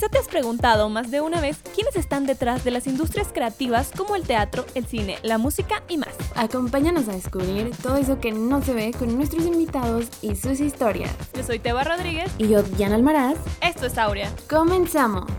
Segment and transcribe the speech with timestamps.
[0.00, 3.92] Quizá te has preguntado más de una vez quiénes están detrás de las industrias creativas
[3.94, 6.16] como el teatro, el cine, la música y más.
[6.36, 11.14] Acompáñanos a descubrir todo eso que no se ve con nuestros invitados y sus historias.
[11.34, 12.32] Yo soy Teba Rodríguez.
[12.38, 13.36] Y yo, Diana Almaraz.
[13.60, 14.32] Esto es Aurea.
[14.48, 15.30] Comenzamos.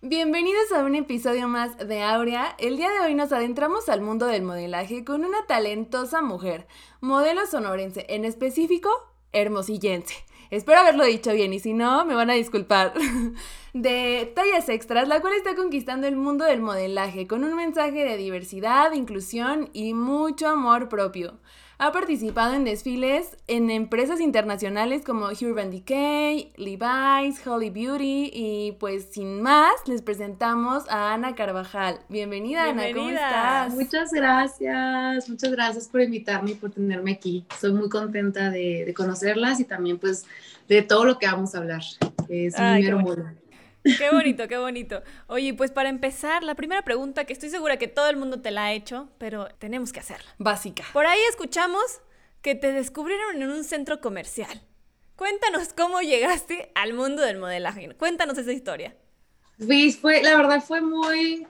[0.00, 2.54] Bienvenidos a un episodio más de Aurea.
[2.60, 6.68] El día de hoy nos adentramos al mundo del modelaje con una talentosa mujer,
[7.00, 8.90] modelo sonorense, en específico,
[9.32, 10.14] hermosillense.
[10.52, 12.92] Espero haberlo dicho bien y si no, me van a disculpar.
[13.72, 18.18] De tallas extras, la cual está conquistando el mundo del modelaje con un mensaje de
[18.18, 21.38] diversidad, inclusión y mucho amor propio.
[21.78, 29.08] Ha participado en desfiles en empresas internacionales como Urban Decay, Levi's, Holly Beauty y pues
[29.10, 32.00] sin más les presentamos a Ana Carvajal.
[32.08, 33.74] Bienvenida, Ana, ¿cómo estás?
[33.74, 37.44] Muchas gracias, muchas gracias por invitarme y por tenerme aquí.
[37.60, 40.24] Soy muy contenta de, conocerlas y también pues
[40.68, 41.82] de todo lo que vamos a hablar.
[42.28, 43.02] Es un mero
[43.82, 45.02] Qué bonito, qué bonito.
[45.26, 48.50] Oye, pues para empezar, la primera pregunta que estoy segura que todo el mundo te
[48.50, 50.30] la ha hecho, pero tenemos que hacerla.
[50.38, 50.84] Básica.
[50.92, 51.82] Por ahí escuchamos
[52.42, 54.62] que te descubrieron en un centro comercial.
[55.16, 57.94] Cuéntanos cómo llegaste al mundo del modelaje.
[57.96, 58.96] Cuéntanos esa historia.
[59.58, 61.46] Pues fue, la verdad fue muy,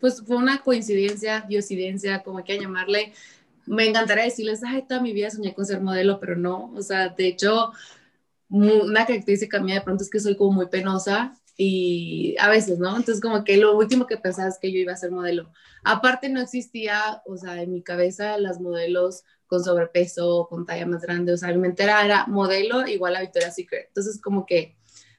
[0.00, 3.12] pues fue una coincidencia, diosidencia, como hay que llamarle.
[3.66, 6.72] Me encantaría decirles, ay, toda mi vida soñé con ser modelo, pero no.
[6.74, 7.72] O sea, de hecho,
[8.48, 12.96] una característica mía de pronto es que soy como muy penosa y a veces, ¿no?
[12.96, 15.50] Entonces como que lo último que pensaba es que yo iba a ser modelo.
[15.84, 21.02] Aparte no existía, o sea, en mi cabeza las modelos con sobrepeso, con talla más
[21.02, 23.86] grande, o sea, mi mente era, modelo igual a Victoria's Secret.
[23.88, 24.76] Entonces como que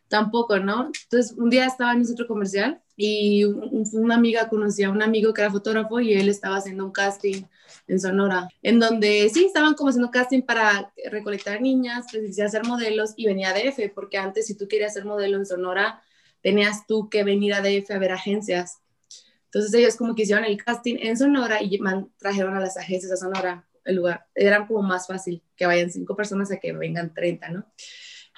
[0.08, 0.92] tampoco, ¿no?
[1.04, 5.34] Entonces un día estaba en un centro comercial y una amiga conocía a un amigo
[5.34, 7.44] que era fotógrafo y él estaba haciendo un casting
[7.88, 13.14] en Sonora, en donde sí, estaban como haciendo casting para recolectar niñas, pues, hacer modelos
[13.16, 16.02] y venía de F, porque antes si tú querías ser modelo en Sonora,
[16.46, 18.78] tenías tú que venir a DF a ver agencias.
[19.46, 21.80] Entonces ellos como que hicieron el casting en Sonora y
[22.20, 24.28] trajeron a las agencias a Sonora el lugar.
[24.36, 27.66] Era como más fácil que vayan cinco personas a que vengan 30, ¿no?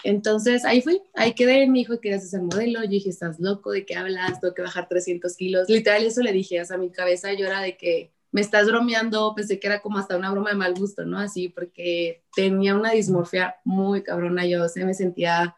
[0.06, 3.72] Entonces ahí fui, ahí quedé, me dijo que querías hacer modelo, yo dije, estás loco,
[3.72, 4.40] ¿de qué hablas?
[4.40, 5.68] Tengo que bajar 300 kilos.
[5.68, 9.34] Literal eso le dije, o sea, mi cabeza yo era de que me estás bromeando,
[9.36, 11.20] pensé que era como hasta una broma de mal gusto, ¿no?
[11.20, 15.58] Así, porque tenía una dismorfia muy cabrona, yo, o sea, me sentía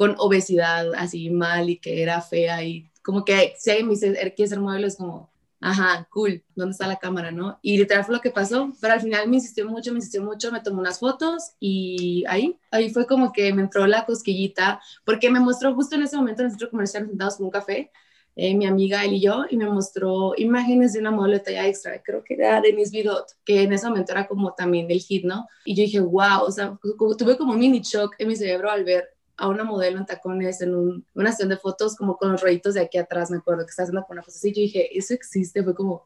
[0.00, 4.06] con obesidad así mal y que era fea y como que si alguien me dice,
[4.18, 4.86] er, ¿quieres ser modelo?
[4.86, 5.30] Es como,
[5.60, 7.58] ajá, cool, ¿dónde está la cámara, no?
[7.60, 10.50] Y literal fue lo que pasó, pero al final me insistió mucho, me insistió mucho,
[10.50, 15.30] me tomó unas fotos y ahí, ahí fue como que me entró la cosquillita, porque
[15.30, 17.90] me mostró justo en ese momento en el centro comercial sentados con un café,
[18.36, 21.66] eh, mi amiga él y yo, y me mostró imágenes de una modelo de talla
[21.66, 25.26] extra, creo que era Denise Vidot, que en ese momento era como también el hit,
[25.26, 25.46] ¿no?
[25.66, 26.78] Y yo dije, wow, o sea,
[27.18, 30.60] tuve como un mini shock en mi cerebro al ver a una modelo en tacones
[30.60, 33.70] en una sesión de fotos como con los rollitos de aquí atrás, me acuerdo que
[33.70, 36.04] estaba haciendo con una foto así, yo dije, eso existe, fue como,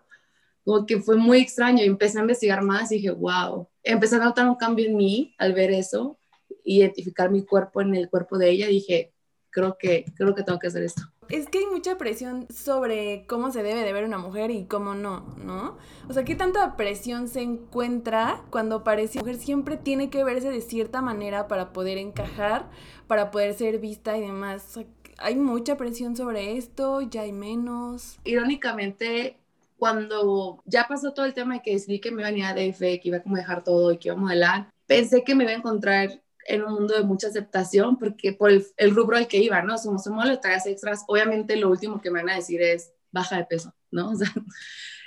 [0.64, 4.20] como que fue muy extraño y empecé a investigar más y dije, wow, empecé a
[4.20, 6.16] notar un cambio en mí al ver eso,
[6.62, 9.12] identificar mi cuerpo en el cuerpo de ella, dije,
[9.50, 11.02] creo que, creo que tengo que hacer esto.
[11.28, 14.94] Es que hay mucha presión sobre cómo se debe de ver una mujer y cómo
[14.94, 15.76] no, ¿no?
[16.08, 20.60] O sea, ¿qué tanta presión se encuentra cuando parece mujer siempre tiene que verse de
[20.60, 22.70] cierta manera para poder encajar,
[23.06, 24.78] para poder ser vista y demás?
[25.18, 28.18] hay mucha presión sobre esto, ya hay menos.
[28.24, 29.38] Irónicamente,
[29.78, 32.54] cuando ya pasó todo el tema de que decidí que me iba a ir a
[32.54, 35.44] DF, que iba a como dejar todo y que iba a modelar, pensé que me
[35.44, 39.38] iba a encontrar en un mundo de mucha aceptación, porque por el, rubro al que
[39.38, 39.78] iba, ¿no?
[39.78, 43.44] Somos, de tareas extras, obviamente lo último que me van a decir es baja de
[43.44, 44.10] peso, ¿no?
[44.12, 44.32] O sea,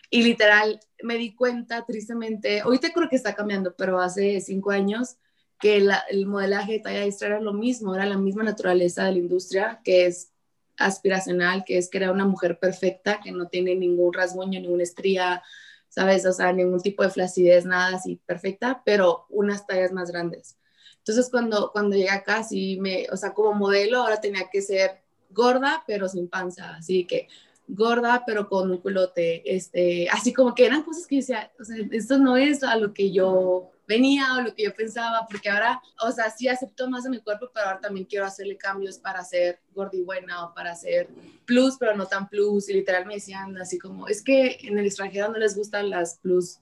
[0.09, 5.17] y literal, me di cuenta tristemente, ahorita creo que está cambiando, pero hace cinco años,
[5.59, 5.77] que
[6.09, 9.81] el modelaje de talla extra era lo mismo, era la misma naturaleza de la industria,
[9.83, 10.31] que es
[10.77, 15.43] aspiracional, que es crear una mujer perfecta, que no tiene ningún rasguño, ninguna estría,
[15.89, 16.25] ¿sabes?
[16.25, 20.57] O sea, ningún tipo de flacidez, nada así perfecta, pero unas tallas más grandes.
[21.07, 25.01] Entonces, cuando, cuando llegué acá, sí me, o sea, como modelo, ahora tenía que ser
[25.29, 27.29] gorda, pero sin panza, así que
[27.65, 31.77] gorda, pero con un culote, este, así como que eran cosas que decía, o sea,
[31.91, 35.81] esto no es a lo que yo venía o lo que yo pensaba, porque ahora,
[36.01, 39.23] o sea, sí acepto más de mi cuerpo, pero ahora también quiero hacerle cambios para
[39.23, 41.07] ser gorda y buena o para ser
[41.45, 44.85] plus, pero no tan plus, y literal me decían así como, es que en el
[44.85, 46.59] extranjero no les gustan las plus,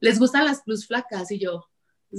[0.00, 1.66] les gustan las plus flacas, y yo,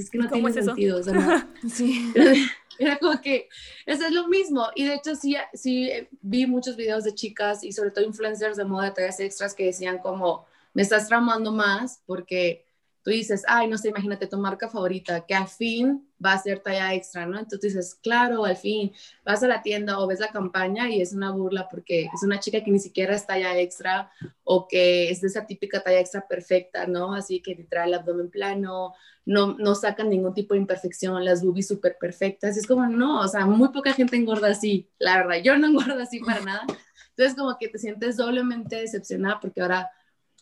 [0.02, 1.00] es que no tiene sentido.
[1.00, 2.12] O sea, sí.
[2.80, 3.50] Era como que
[3.86, 4.68] eso es lo mismo.
[4.76, 5.92] Y de hecho sí, sí
[6.22, 9.66] vi muchos videos de chicas y sobre todo influencers de moda de tallas extras que
[9.66, 12.66] decían como, me estás tramando más porque
[13.04, 16.60] tú dices, ay, no sé, imagínate tu marca favorita, que al fin va a ser
[16.60, 17.38] talla extra, ¿no?
[17.38, 18.94] Entonces dices, claro, al fin,
[19.26, 22.40] vas a la tienda o ves la campaña y es una burla porque es una
[22.40, 24.10] chica que ni siquiera es talla extra
[24.46, 27.14] o que es de esa típica talla extra perfecta, ¿no?
[27.14, 28.94] Así que te trae el abdomen plano,
[29.26, 32.56] no, no sacan ningún tipo de imperfección, las boobies súper perfectas.
[32.56, 35.38] Es como, no, o sea, muy poca gente engorda así, la verdad.
[35.44, 36.66] Yo no engordo así para nada.
[37.10, 39.92] Entonces, como que te sientes doblemente decepcionada porque ahora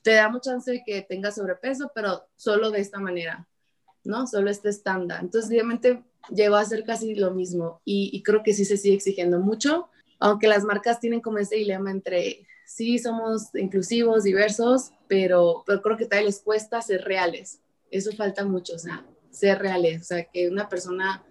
[0.01, 3.47] te da mucha chance de que tengas sobrepeso, pero solo de esta manera,
[4.03, 4.27] ¿no?
[4.27, 5.21] Solo este estándar.
[5.21, 9.39] Entonces, obviamente, llegó a ser casi lo mismo y, creo que sí se sigue exigiendo
[9.39, 9.89] mucho,
[10.19, 15.97] aunque las marcas tienen como ese dilema entre, sí, somos inclusivos, diversos, pero, pero creo
[15.97, 17.59] que todavía les cuesta ser reales.
[17.89, 21.23] Eso falta mucho, o sea, ser reales, o sea, que una persona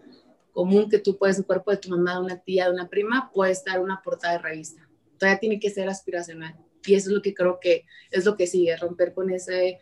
[0.52, 3.30] común que tú puedes, el cuerpo de tu mamá, de una tía, de una prima,
[3.32, 4.86] puede estar en una portada de revista.
[5.18, 6.56] Todavía tiene que ser aspiracional.
[6.84, 9.80] Y eso es lo que creo que es lo que sigue, romper con ese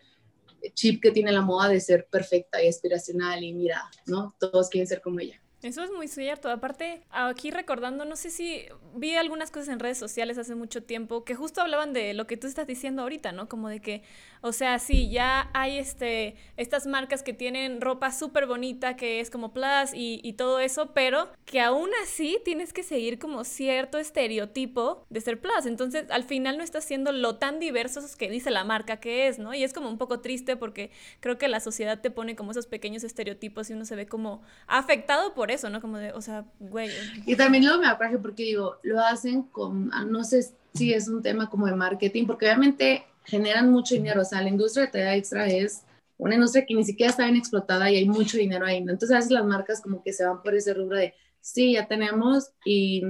[0.75, 4.35] chip que tiene la moda de ser perfecta y aspiracional y mira, ¿no?
[4.39, 5.41] Todos quieren ser como ella.
[5.63, 6.51] Eso es muy cierto.
[6.51, 8.63] Aparte, aquí recordando, no sé si
[8.95, 12.37] vi algunas cosas en redes sociales hace mucho tiempo que justo hablaban de lo que
[12.37, 13.49] tú estás diciendo ahorita, ¿no?
[13.49, 14.03] Como de que,
[14.41, 19.31] o sea, sí, ya hay este, estas marcas que tienen ropa súper bonita, que es
[19.31, 23.99] como plus y, y, todo eso, pero que aún así tienes que seguir como cierto
[23.99, 25.67] estereotipo de ser plus.
[25.67, 29.41] Entonces, al final no estás siendo lo tan diverso que dice la marca que es,
[29.41, 29.55] ¿no?
[29.55, 32.67] Y es como un poco triste porque creo que la sociedad te pone como esos
[32.67, 35.81] pequeños estereotipos y uno se ve como afectado por eso, ¿no?
[35.81, 36.91] Como de, o sea, güey.
[37.27, 41.09] Y también luego me apague porque digo, lo hacen con, ah, no sé si es
[41.09, 44.93] un tema como de marketing, porque obviamente generan mucho dinero, o sea, la industria de
[44.93, 45.83] talla extra es
[46.17, 48.93] una industria que ni siquiera está bien explotada y hay mucho dinero ahí, ¿no?
[48.93, 51.87] Entonces a veces las marcas como que se van por ese rubro de, sí, ya
[51.87, 53.03] tenemos y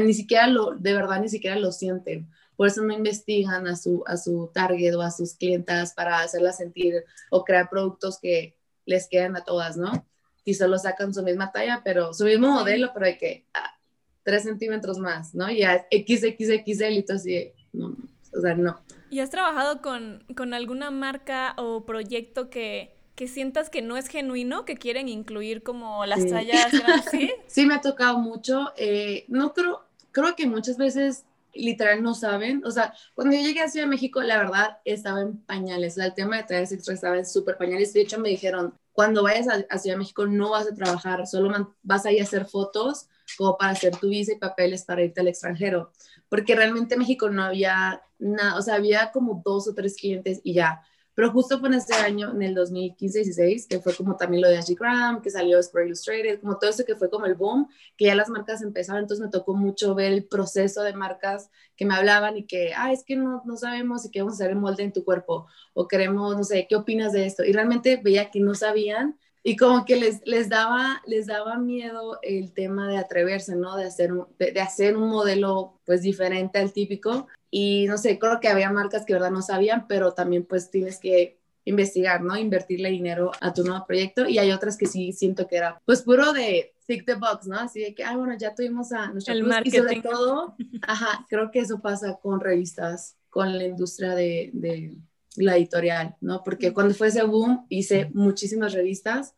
[0.00, 2.28] ni siquiera lo, de verdad ni siquiera lo sienten.
[2.56, 6.56] Por eso no investigan a su, a su target o a sus clientas para hacerlas
[6.56, 8.56] sentir o crear productos que
[8.86, 10.06] les quedan a todas, ¿no?
[10.46, 13.76] Y solo sacan su misma talla, pero su mismo modelo, pero hay que ah,
[14.22, 15.50] tres centímetros más, ¿no?
[15.50, 17.96] Ya XXXL y todo así, no,
[18.32, 18.80] o sea, no.
[19.10, 24.06] ¿Y has trabajado con, con alguna marca o proyecto que, que sientas que no es
[24.06, 27.04] genuino, que quieren incluir como las tallas grandes?
[27.10, 27.32] ¿Sí?
[27.48, 28.72] sí, me ha tocado mucho.
[28.76, 29.82] Eh, no creo,
[30.12, 32.64] creo que muchas veces literal no saben.
[32.64, 35.94] O sea, cuando yo llegué a Ciudad de México, la verdad estaba en pañales.
[35.94, 37.92] O sea, el tema de tallas extra estaba en súper pañales.
[37.92, 41.74] De hecho, me dijeron, cuando vayas a, Ciudad de México no vas a trabajar, solo
[41.82, 45.28] vas a a hacer fotos como para hacer tu visa y papeles para irte al
[45.28, 45.92] extranjero,
[46.30, 50.40] porque realmente en México no había nada, o sea, había como dos o tres clientes
[50.42, 50.80] y ya,
[51.16, 54.58] pero justo fue en este año, en el 2015-16, que fue como también lo de
[54.58, 58.04] Ashley Graham, que salió Spray Illustrated, como todo eso que fue como el boom, que
[58.04, 61.94] ya las marcas empezaron, entonces me tocó mucho ver el proceso de marcas que me
[61.94, 64.92] hablaban y que, ah, es que no, no sabemos si queremos hacer el molde en
[64.92, 67.44] tu cuerpo, o queremos, no sé, ¿qué opinas de esto?
[67.44, 72.18] Y realmente veía que no sabían, y como que les, les, daba, les daba miedo
[72.20, 73.76] el tema de atreverse, ¿no?
[73.76, 78.38] De hacer, de, de hacer un modelo pues diferente al típico y no sé, creo
[78.38, 82.36] que había marcas que verdad no sabían, pero también pues tienes que investigar, ¿no?
[82.36, 86.02] Invertirle dinero a tu nuevo proyecto y hay otras que sí siento que era pues
[86.02, 87.58] puro de tick the box, ¿no?
[87.58, 89.74] Así de que, ah, bueno, ya tuvimos a nuestro El marketing.
[89.74, 94.94] y sobre todo, ajá, creo que eso pasa con revistas, con la industria de, de
[95.36, 96.44] la editorial, ¿no?
[96.44, 99.34] Porque cuando fue ese boom hice muchísimas revistas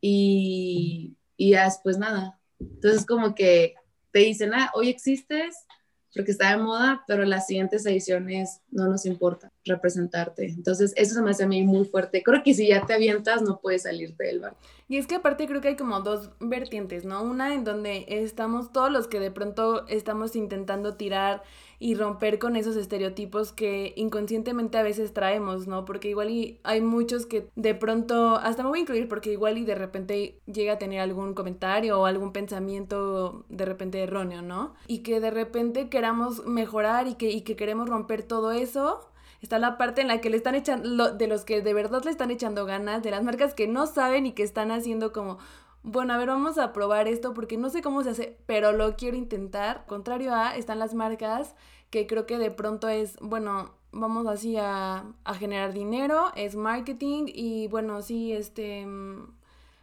[0.00, 2.40] y, y ya después nada.
[2.58, 3.74] Entonces como que
[4.12, 5.66] te dicen, ah, hoy existes,
[6.14, 10.46] porque está de moda, pero las siguientes ediciones no nos importa representarte.
[10.46, 12.22] Entonces, eso se me hace a mí muy fuerte.
[12.22, 14.56] Creo que si ya te avientas, no puedes salirte del bar.
[14.88, 17.22] Y es que aparte creo que hay como dos vertientes, ¿no?
[17.22, 21.44] Una en donde estamos todos los que de pronto estamos intentando tirar
[21.78, 25.84] y romper con esos estereotipos que inconscientemente a veces traemos, ¿no?
[25.84, 29.58] Porque igual y hay muchos que de pronto, hasta me voy a incluir porque igual
[29.58, 34.74] y de repente llega a tener algún comentario o algún pensamiento de repente erróneo, ¿no?
[34.88, 39.06] Y que de repente queramos mejorar y que, y que queremos romper todo eso
[39.40, 42.10] está la parte en la que le están echando, de los que de verdad le
[42.10, 45.38] están echando ganas, de las marcas que no saben y que están haciendo como,
[45.82, 48.96] bueno, a ver, vamos a probar esto porque no sé cómo se hace, pero lo
[48.96, 49.86] quiero intentar.
[49.86, 51.54] Contrario a, están las marcas
[51.90, 57.24] que creo que de pronto es, bueno, vamos así a, a generar dinero, es marketing
[57.26, 58.86] y bueno, sí, este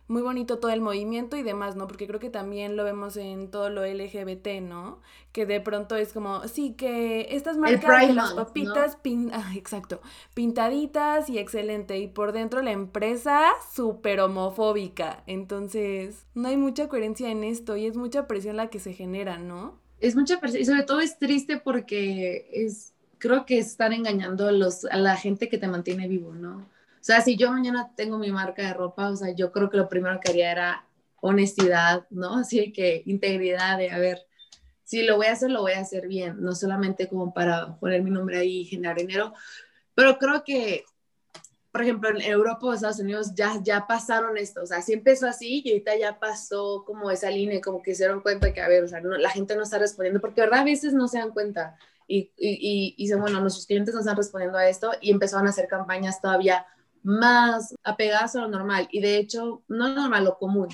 [0.07, 1.87] muy bonito todo el movimiento y demás, ¿no?
[1.87, 5.01] Porque creo que también lo vemos en todo lo LGBT, ¿no?
[5.33, 8.97] Que de pronto es como, sí, que estas marcas de las papitas,
[9.33, 10.01] ah, exacto,
[10.33, 11.97] pintaditas y excelente.
[11.99, 15.23] Y por dentro la empresa súper homofóbica.
[15.27, 19.37] Entonces, no hay mucha coherencia en esto y es mucha presión la que se genera,
[19.37, 19.79] ¿no?
[19.99, 24.51] Es mucha presión y sobre todo es triste porque es, creo que están engañando a,
[24.51, 26.69] los, a la gente que te mantiene vivo, ¿no?
[27.07, 29.87] Sea, si yo mañana tengo mi marca de ropa, o sea, yo creo que lo
[29.87, 30.85] primero que haría era
[31.21, 32.35] honestidad, ¿no?
[32.39, 34.27] Así que integridad de, a ver,
[34.83, 38.03] si lo voy a hacer, lo voy a hacer bien, no solamente como para poner
[38.03, 39.33] mi nombre ahí y generar dinero,
[39.95, 40.83] pero creo que,
[41.71, 45.27] por ejemplo, en Europa o Estados Unidos ya, ya pasaron esto, o sea, sí empezó
[45.27, 48.67] así y ahorita ya pasó como esa línea, como que se dieron cuenta que, a
[48.67, 51.31] ver, o sea, la gente no está respondiendo, porque verdad a veces no se dan
[51.31, 55.47] cuenta y, y, y dicen, bueno, nuestros clientes no están respondiendo a esto y empezaron
[55.47, 56.65] a hacer campañas todavía
[57.07, 60.67] más apegadas a lo normal y de hecho, no normal, lo común.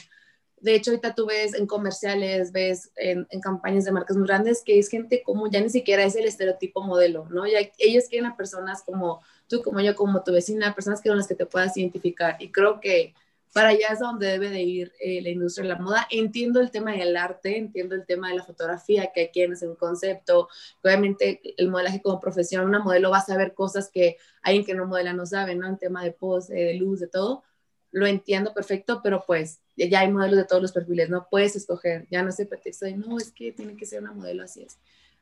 [0.59, 4.79] De hecho, ahorita tú ves en comerciales, ves en, campañas de marcas muy grandes que
[4.79, 7.45] es gente como ya ni siquiera es el estereotipo modelo, ¿no?
[7.45, 11.27] Ya, ellos quieren a personas como tú, como yo, como tu vecina, personas con las
[11.27, 12.37] que te puedas identificar.
[12.39, 13.13] Y creo que
[13.53, 16.07] para allá es donde debe de ir eh, la industria de la moda.
[16.09, 19.75] Entiendo el tema del arte, entiendo el tema de la fotografía, que aquí es un
[19.75, 20.49] concepto,
[20.83, 24.87] obviamente el modelaje como profesión, una modelo va a saber cosas que alguien que no
[24.87, 25.67] modela no sabe, ¿no?
[25.67, 27.43] En tema de pose, de luz, de todo,
[27.91, 32.07] lo entiendo perfecto, pero pues ya hay modelos de todos los perfiles, no puedes escoger,
[32.09, 34.79] ya no se pretexto de, no, es que tiene que ser una modelo así es.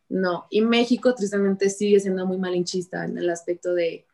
[0.07, 4.05] No, y México tristemente sigue siendo muy malinchista en el aspecto de,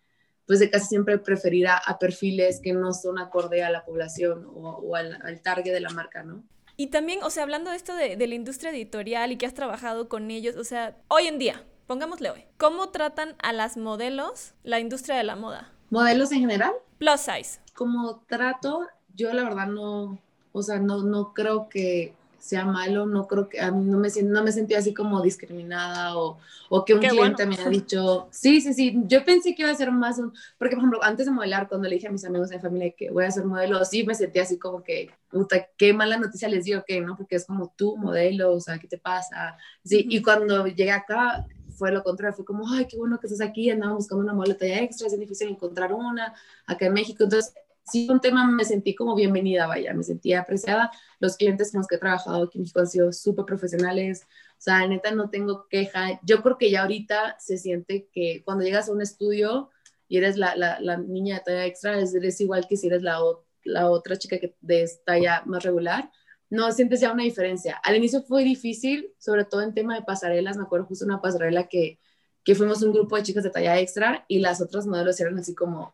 [0.47, 4.95] pues de casi siempre preferir a, perfiles que no son acorde a la población o,
[4.95, 6.41] al, al, target de la marca, ¿no?
[6.77, 9.53] Y también, o sea, hablando de esto de, de la industria editorial y que has
[9.53, 14.53] trabajado con ellos, o sea, hoy en día, pongámosle hoy, ¿cómo tratan a las modelos
[14.63, 15.73] la industria de la moda?
[15.89, 16.71] ¿Modelos en general?
[16.97, 17.59] Plus size.
[17.73, 20.17] Como trato, yo la verdad no,
[20.53, 22.13] o sea, no, no creo que
[22.47, 26.17] sea malo, no creo que a mí no me, no me sentí así como discriminada
[26.17, 26.37] o,
[26.69, 29.75] o que un cliente me ha dicho, sí, sí, sí, yo pensé que iba a
[29.75, 32.49] ser más un, porque por ejemplo, antes de modelar, cuando le dije a mis amigos
[32.49, 35.93] de familia que voy a ser modelo, sí me sentí así como que, puta, qué
[35.93, 37.17] mala noticia les digo que, ¿no?
[37.17, 39.57] Porque es como tú modelo, o sea, ¿qué te pasa?
[39.83, 41.45] Sí, y cuando llegué acá,
[41.77, 44.55] fue lo contrario, fue como, ay, qué bueno que estás aquí, andamos buscando una modelo
[44.55, 46.33] talla extra, es difícil encontrar una
[46.65, 47.53] acá en México, entonces
[47.89, 50.91] sí, un tema me sentí como bienvenida, vaya, me sentí apreciada.
[51.19, 54.61] Los clientes con los que he trabajado aquí en México han sido súper profesionales, o
[54.61, 56.19] sea, neta no tengo queja.
[56.23, 59.69] Yo creo que ya ahorita se siente que cuando llegas a un estudio
[60.07, 63.19] y eres la, la, la niña de talla extra, eres igual que si eres la,
[63.63, 66.11] la otra chica que de talla más regular.
[66.49, 67.75] No sientes ya una diferencia.
[67.83, 70.55] Al inicio fue difícil, sobre todo en tema de pasarelas.
[70.55, 71.99] Me acuerdo justo una pasarela que,
[72.43, 75.53] que fuimos un grupo de chicas de talla extra y las otras modelos eran así
[75.53, 75.93] como,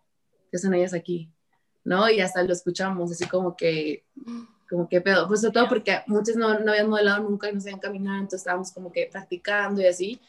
[0.51, 1.31] ¿qué son ellas aquí?
[1.83, 2.09] ¿No?
[2.09, 4.05] Y hasta lo escuchamos, así como que,
[4.69, 7.59] como que pedo, pues sobre todo porque muchos no, no habían modelado nunca y no
[7.59, 10.21] sabían caminar, entonces estábamos como que practicando y así,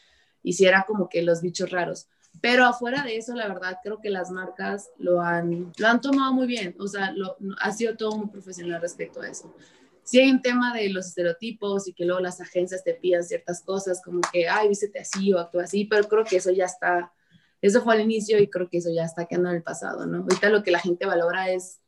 [0.43, 2.07] y si era como que los bichos raros.
[2.41, 6.33] Pero afuera de eso, la verdad, creo que las marcas lo han, lo han tomado
[6.33, 9.55] muy bien, o sea, lo, ha sido todo muy profesional respecto a eso.
[10.03, 13.63] Sí hay un tema de los estereotipos y que luego las agencias te pidan ciertas
[13.63, 17.11] cosas como que, ay, vístete así o actúa así, pero creo que eso ya está,
[17.67, 20.19] eso fue al inicio y creo que eso ya está quedando en el pasado, ¿no?
[20.19, 21.81] Ahorita lo que la gente valora es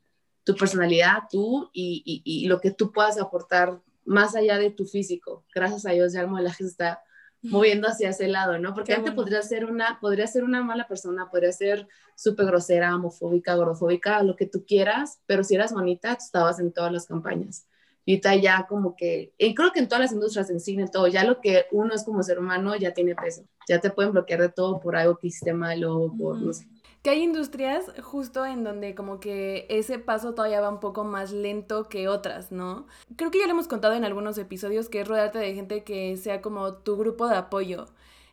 [0.44, 5.46] tu personalidad, tú y, y, lo que tú puedas aportar más allá de tu físico.
[5.54, 7.02] Gracias a Dios ya el modelaje se está
[7.42, 8.74] moviendo hacia ese lado, ¿no?
[8.74, 13.56] Porque antes podría ser una, podría ser una mala persona, podría ser súper grosera, homofóbica,
[13.56, 17.68] gordofóbica, lo que tú quieras, pero si eras bonita, tú estabas en todas las campañas.
[18.08, 21.10] Y ahorita ya como que, y creo que en todas las industrias, en cine, todo,
[21.10, 23.44] ya lo que uno es como ser humano ya tiene peso.
[23.68, 26.66] Ya te pueden bloquear de todo por algo que hiciste mal o por, no sé.
[27.02, 31.34] Que hay industrias justo en donde como que ese paso todavía va un poco más
[31.34, 32.88] lento que otras, ¿no?
[33.18, 36.16] Creo que ya lo hemos contado en algunos episodios que es rodearte de gente que
[36.16, 37.88] sea como tu grupo de apoyo.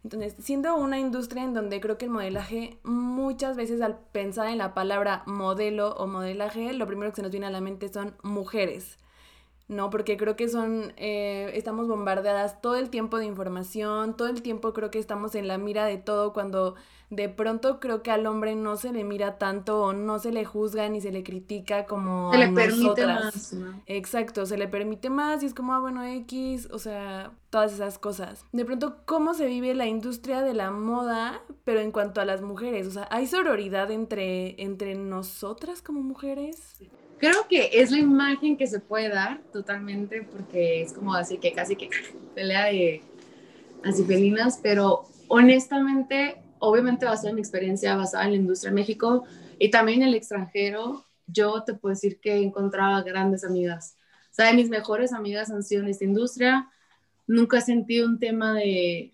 [0.05, 4.59] Entonces, siendo una industria en donde creo que el modelaje muchas veces al pensar en
[4.59, 8.15] la palabra modelo o modelaje, lo primero que se nos viene a la mente son
[8.23, 8.99] mujeres.
[9.69, 9.91] ¿No?
[9.91, 14.73] Porque creo que son, eh, estamos bombardeadas todo el tiempo de información, todo el tiempo
[14.73, 16.75] creo que estamos en la mira de todo cuando
[17.11, 20.45] de pronto creo que al hombre no se le mira tanto o no se le
[20.45, 23.57] juzga ni se le critica como se le permite más.
[23.87, 27.99] Exacto, se le permite más y es como, ah, bueno, X, o sea, todas esas
[27.99, 28.45] cosas.
[28.53, 32.43] De pronto, ¿cómo se vive la industria de la moda, pero en cuanto a las
[32.43, 32.87] mujeres?
[32.87, 36.81] O sea, ¿hay sororidad entre, entre nosotras como mujeres?
[37.19, 41.53] Creo que es la imagen que se puede dar totalmente porque es como así que
[41.53, 41.91] casi que
[42.35, 43.03] pelea de
[43.85, 49.25] así felinas, pero honestamente, obviamente basada en mi experiencia, basada en la industria de México
[49.59, 53.97] y también en el extranjero, yo te puedo decir que he encontrado grandes amigas.
[54.31, 56.69] O sea, mis mejores amigas han sido en esta industria.
[57.27, 59.13] Nunca he sentido un tema de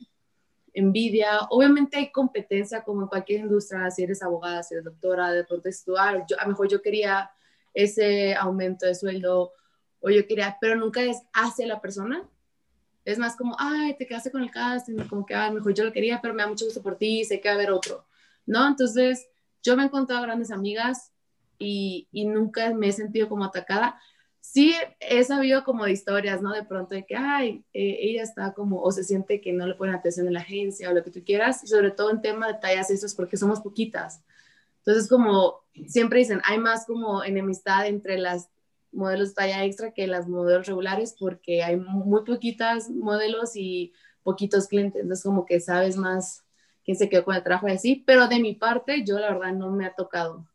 [0.73, 1.41] envidia.
[1.51, 5.69] Obviamente hay competencia como en cualquier industria, si eres abogada, si eres doctora, de pronto
[5.69, 6.25] estudiar.
[6.29, 7.31] Yo, a lo mejor yo quería
[7.75, 9.53] ese aumento de sueldo
[10.01, 12.29] o yo quería, pero nunca es hacia la persona.
[13.05, 15.93] Es más como, ay, te quedaste con el casting, como que, ay, mejor yo lo
[15.93, 18.07] quería, pero me da mucho gusto por ti, sé que va a haber otro,
[18.47, 18.67] ¿no?
[18.67, 19.27] Entonces,
[19.63, 21.13] yo me he encontrado grandes amigas,
[21.61, 24.01] y, y nunca me he sentido como atacada.
[24.41, 26.53] Sí he sabido como de historias, ¿no?
[26.53, 29.75] De pronto de que, ay, eh, ella está como, o se siente que no le
[29.75, 32.55] ponen atención en la agencia o lo que tú quieras, sobre todo en tema de
[32.55, 34.23] tallas es porque somos poquitas.
[34.85, 38.51] Entonces, como siempre dicen, hay más como enemistad entre las
[38.93, 45.03] modelos talla extra que las modelos regulares porque hay muy poquitas modelos y poquitos clientes.
[45.03, 46.45] Entonces, como que sabes más
[46.85, 48.03] quién se quedó con el trabajo y así.
[48.07, 50.49] Pero de mi parte, yo la verdad no me ha tocado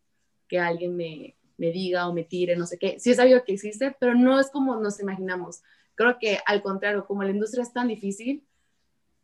[0.48, 3.00] que alguien me, me diga o me tire, no sé qué.
[3.00, 5.62] Sí he sabido que existe, pero no es como nos imaginamos.
[5.96, 8.46] Creo que al contrario, como la industria es tan difícil,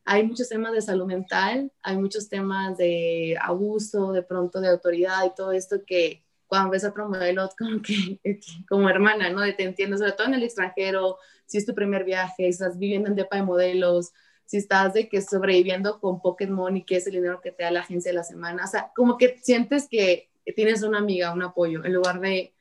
[0.06, 5.26] hay muchos temas de salud mental, hay muchos temas de abuso, de pronto de autoridad
[5.26, 8.20] y todo esto que cuando ves a otro modelo como que
[8.70, 9.42] como hermana, ¿no?
[9.42, 13.10] De te entiendo, sobre todo en el extranjero, si es tu primer viaje, estás viviendo
[13.10, 14.12] en depa de modelos,
[14.46, 17.72] si estás de que sobreviviendo con Pocket Money, que es el dinero que te da
[17.72, 21.44] la agencia de la semana, o sea, como que sientes que tienes una amiga, un
[21.44, 22.54] apoyo, en lugar de,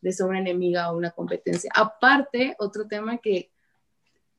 [0.00, 1.70] de sobre enemiga o una competencia.
[1.74, 3.52] Aparte, otro tema que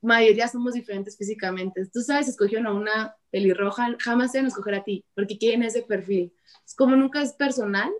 [0.07, 1.85] mayoría somos diferentes físicamente.
[1.87, 5.63] Tú sabes, escogieron a una pelirroja, jamás se van a escoger a ti, porque quieren
[5.63, 6.33] ese perfil.
[6.65, 7.91] Es como nunca es personal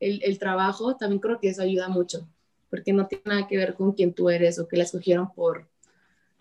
[0.00, 2.28] el, el, trabajo, también creo que eso ayuda mucho,
[2.70, 5.68] porque no tiene nada que ver con quién tú eres o que la escogieron por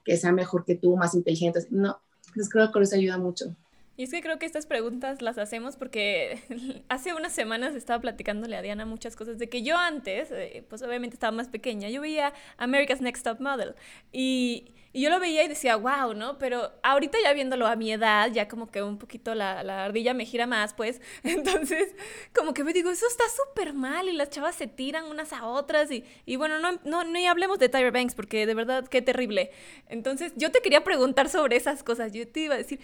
[0.04, 1.60] que sea mejor que tú, más inteligente.
[1.70, 3.56] No, entonces creo que eso ayuda mucho.
[3.98, 6.40] Y es que creo que estas preguntas las hacemos porque
[6.90, 10.82] hace unas semanas estaba platicándole a Diana muchas cosas de que yo antes, eh, pues
[10.82, 13.76] obviamente estaba más pequeña, yo veía America's Next Top Model
[14.12, 16.38] y y yo lo veía y decía, wow, ¿no?
[16.38, 20.14] Pero ahorita ya viéndolo a mi edad, ya como que un poquito la, la ardilla
[20.14, 21.00] me gira más, pues.
[21.24, 21.96] Entonces,
[22.34, 25.46] como que me digo, eso está súper mal y las chavas se tiran unas a
[25.46, 29.52] otras y, y bueno, no, no, hablemos de Tyra Banks porque de verdad, qué terrible.
[29.88, 32.12] Entonces, yo te quería preguntar sobre esas cosas.
[32.12, 32.82] Yo te iba a decir,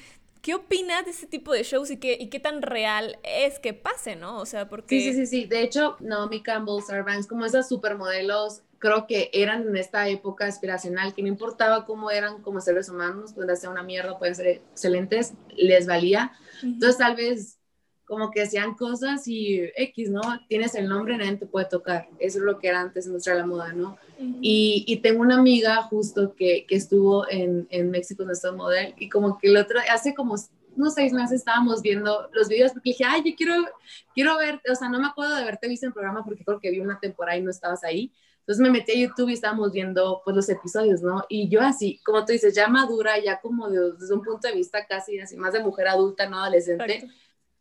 [0.47, 3.73] ¿qué opinas de ese tipo de shows y qué, y qué tan real es que
[3.73, 4.39] pase, ¿no?
[4.39, 4.97] O sea, porque...
[4.97, 5.45] Sí, sí, sí, sí.
[5.45, 10.45] De hecho, Naomi Campbell, Tyra Banks, como esas supermodelos creo que eran en esta época
[10.45, 14.47] aspiracional, que no importaba cómo eran como seres humanos, pueden ser una mierda, pueden ser
[14.47, 16.31] excelentes, les valía.
[16.63, 17.56] Entonces tal vez
[18.07, 20.21] como que hacían cosas y X, ¿no?
[20.47, 22.07] Tienes el nombre, nadie te puede tocar.
[22.19, 23.97] Eso es lo que era antes en nuestra la moda, ¿no?
[24.41, 28.95] y, y, tengo una amiga justo que, que estuvo en, en México en nuestro modelo
[28.97, 30.35] y como que el otro, hace como
[30.75, 33.53] unos seis meses estábamos viendo los videos porque dije, ay, yo quiero,
[34.13, 36.71] quiero ver, o sea, no me acuerdo de haberte visto en programa porque creo que
[36.71, 40.21] vi una temporada y no estabas ahí, entonces me metí a YouTube y estábamos viendo
[40.23, 41.25] pues los episodios, ¿no?
[41.27, 44.85] Y yo así, como tú dices, ya madura, ya como desde un punto de vista
[44.87, 47.09] casi así, más de mujer adulta, no adolescente.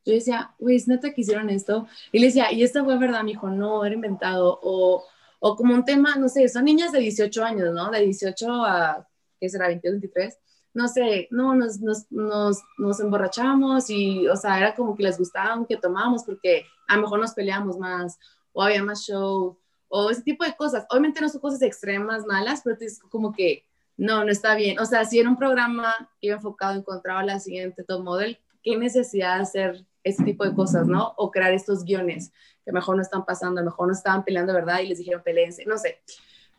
[0.07, 1.87] Yo decía, güey, neta que hicieron esto.
[2.13, 3.23] Y le decía, ¿y esta fue verdad?
[3.23, 4.59] Me dijo, no, era inventado.
[4.63, 5.05] O,
[5.41, 7.91] o como un tema, no sé, son niñas de 18 años, ¿no?
[7.91, 9.07] De 18 a,
[9.41, 9.69] ¿qué será?
[9.69, 10.39] 22, 23
[10.77, 15.17] no sé, no, nos, nos, nos, nos, emborrachamos y, o sea, era como que les
[15.17, 18.19] gustaba que tomábamos porque a lo mejor nos peleábamos más
[18.53, 20.85] o había más show o ese tipo de cosas.
[20.91, 23.65] Obviamente no son cosas extremas, malas, pero es como que
[23.97, 24.79] no, no está bien.
[24.79, 28.77] O sea, si era un programa que iba enfocado en la siguiente top model, ¿qué
[28.77, 31.15] necesidad de hacer ese tipo de cosas, no?
[31.17, 32.33] O crear estos guiones
[32.65, 34.81] que mejor no están pasando, mejor no estaban peleando, ¿verdad?
[34.81, 36.01] Y les dijeron peleense, no sé.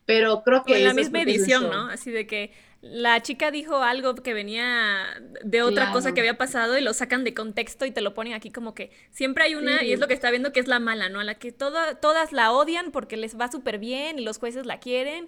[0.05, 0.77] Pero creo que...
[0.77, 1.89] en la misma edición, ¿no?
[1.89, 5.05] Así de que la chica dijo algo que venía
[5.43, 8.33] de otra cosa que había pasado y lo sacan de contexto y te lo ponen
[8.33, 10.79] aquí como que siempre hay una, y es lo que está viendo que es la
[10.79, 11.19] mala, ¿no?
[11.19, 14.79] A la que todas la odian porque les va súper bien y los jueces la
[14.79, 15.27] quieren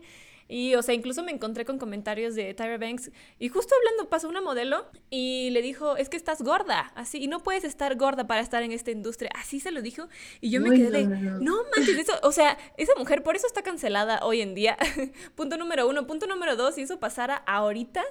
[0.51, 4.27] y, o sea, incluso me encontré con comentarios de Tyra Banks y justo hablando pasó
[4.27, 8.25] una modelo y le dijo, es que estás gorda, así, y no puedes estar gorda
[8.25, 9.29] para estar en esta industria.
[9.35, 10.09] Así se lo dijo
[10.41, 13.61] y yo me quedé de, no, manches, eso, o sea, esa mujer por eso está
[13.61, 14.75] cancelada hoy en día.
[15.35, 16.07] punto número uno.
[16.07, 18.03] Punto número dos, si eso pasara ahorita,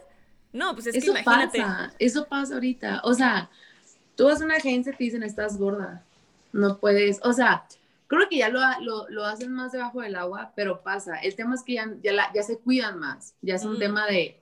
[0.52, 1.60] no, pues es eso que imagínate.
[1.60, 3.00] Pasa, eso pasa ahorita.
[3.02, 3.50] O sea,
[4.14, 6.04] tú vas a una agencia y te dicen, estás gorda.
[6.52, 7.66] No puedes, o sea,
[8.08, 11.18] creo que ya lo, lo, lo, hacen más debajo del agua, pero pasa.
[11.18, 13.36] El tema es que ya, ya, la, ya se cuidan más.
[13.42, 13.78] Ya es un mm.
[13.78, 14.40] tema de,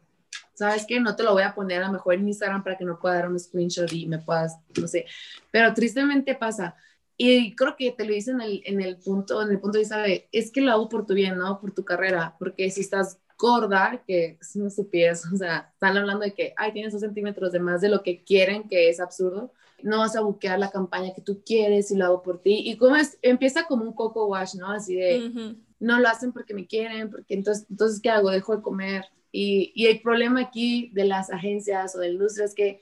[0.55, 1.01] ¿sabes qué?
[1.01, 3.17] No te lo voy a poner a lo mejor en Instagram para que no pueda
[3.17, 5.05] dar un screenshot y me puedas, no sé.
[5.51, 6.77] Pero tristemente pasa.
[7.17, 9.83] Y creo que te lo dicen en el, en el punto, en el punto de
[9.83, 11.61] vista de, es que lo hago por tu bien, ¿no?
[11.61, 12.37] Por tu carrera.
[12.39, 16.73] Porque si estás gorda, que es una estupidez, o sea, están hablando de que, ay,
[16.73, 20.21] tienes dos centímetros de más de lo que quieren, que es absurdo no vas a
[20.21, 22.63] buquear la campaña que tú quieres y lo hago por ti.
[22.65, 24.71] Y como es, empieza como un coco wash, ¿no?
[24.71, 28.31] Así de, no lo hacen porque me quieren, porque entonces, entonces ¿qué hago?
[28.31, 29.05] Dejo de comer.
[29.33, 32.81] Y, y, el problema aquí de las agencias o de la industria es que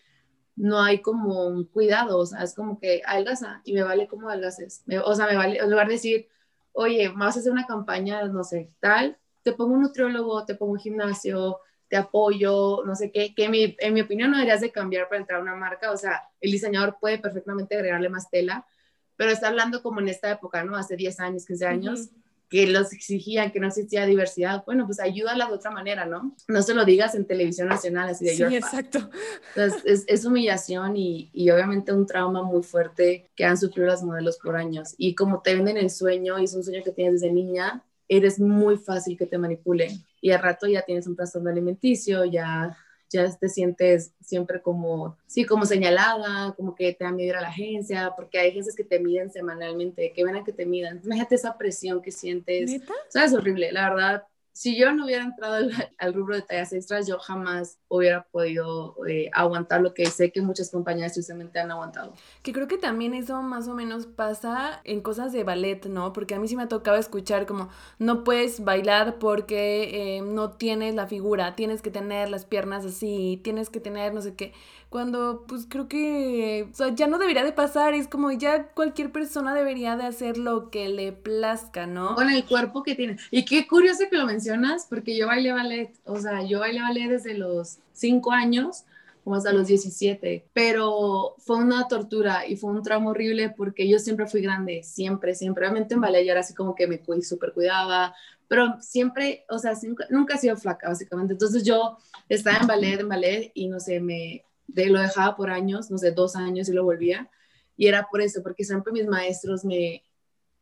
[0.56, 4.28] no hay como un cuidado, o sea, es como que adelgaza y me vale como
[4.28, 4.84] adelgaces.
[5.04, 6.28] o sea, me vale, en lugar de decir,
[6.72, 10.72] oye, vas a hacer una campaña, no sé, tal, te pongo un nutriólogo, te pongo
[10.72, 15.08] un gimnasio, te apoyo, no sé qué, que en mi opinión no deberías de cambiar
[15.08, 18.66] para entrar a una marca, o sea, el diseñador puede perfectamente agregarle más tela,
[19.16, 20.76] pero está hablando como en esta época, ¿no?
[20.76, 22.10] Hace 10 años, 15 años,
[22.48, 24.64] que los exigían que no existía diversidad.
[24.64, 26.36] Bueno, pues ayúdala de otra manera, ¿no?
[26.46, 29.10] No se lo digas en televisión nacional así de Sí, exacto.
[29.54, 34.02] Entonces, es, es humillación y, y, obviamente un trauma muy fuerte que han sufrido las
[34.02, 34.94] modelos por años.
[34.98, 38.38] Y como te venden el sueño y es un sueño que tienes desde niña, eres
[38.38, 39.90] muy fácil que te manipulen.
[40.20, 42.76] Y al rato ya tienes un trastorno alimenticio, ya
[43.14, 47.42] ya te sientes siempre como, sí, como señalada, como que te da miedo ir a
[47.42, 51.00] la agencia, porque hay agencias que te miden semanalmente, que ven a que te midan.
[51.04, 52.70] Imagínate esa presión que sientes.
[52.70, 52.92] ¿Neta?
[52.92, 56.42] O sea, es horrible, la verdad si yo no hubiera entrado al, al, rubro de
[56.42, 61.58] tallas extras, yo jamás hubiera podido eh, aguantar lo que sé que muchas compañías justamente
[61.58, 62.14] han aguantado.
[62.42, 66.12] Que creo que también eso más o menos pasa en cosas de ballet, ¿no?
[66.12, 70.52] Porque a mí sí me ha tocado escuchar como no puedes bailar porque eh, no
[70.52, 74.52] tienes la figura, tienes que tener las piernas así, tienes que tener no sé qué
[74.94, 79.10] cuando pues creo que o sea, ya no debería de pasar, es como ya cualquier
[79.10, 82.14] persona debería de hacer lo que le plazca, ¿no?
[82.14, 83.16] Con el cuerpo que tiene.
[83.32, 87.08] Y qué curioso que lo mencionas, porque yo bailé ballet, o sea, yo bailé ballet
[87.08, 88.84] desde los 5 años
[89.24, 93.98] como hasta los 17, pero fue una tortura y fue un trauma horrible porque yo
[93.98, 97.52] siempre fui grande, siempre, siempre, obviamente en ballet yo era así como que me súper
[97.52, 98.14] cuidaba,
[98.46, 103.00] pero siempre, o sea, nunca, nunca he sido flaca, básicamente, entonces yo estaba en ballet,
[103.00, 106.68] en ballet y no sé, me, de, lo dejaba por años, no sé, dos años
[106.68, 107.30] y lo volvía.
[107.76, 110.02] Y era por eso, porque siempre mis maestros me,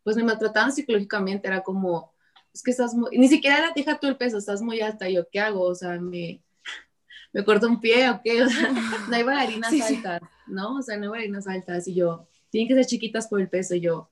[0.02, 2.12] pues me maltrataban psicológicamente, era como,
[2.52, 5.28] es que estás muy, ni siquiera era, deja tú el peso, estás muy alta, yo,
[5.30, 5.62] ¿qué hago?
[5.62, 6.40] O sea, me,
[7.32, 8.72] me corto un pie o qué, o sea,
[9.08, 10.28] no hay bailarinas sí, altas, sí.
[10.46, 10.76] ¿no?
[10.76, 13.74] O sea, no hay bailarinas altas y yo, tienen que ser chiquitas por el peso,
[13.74, 14.08] y yo,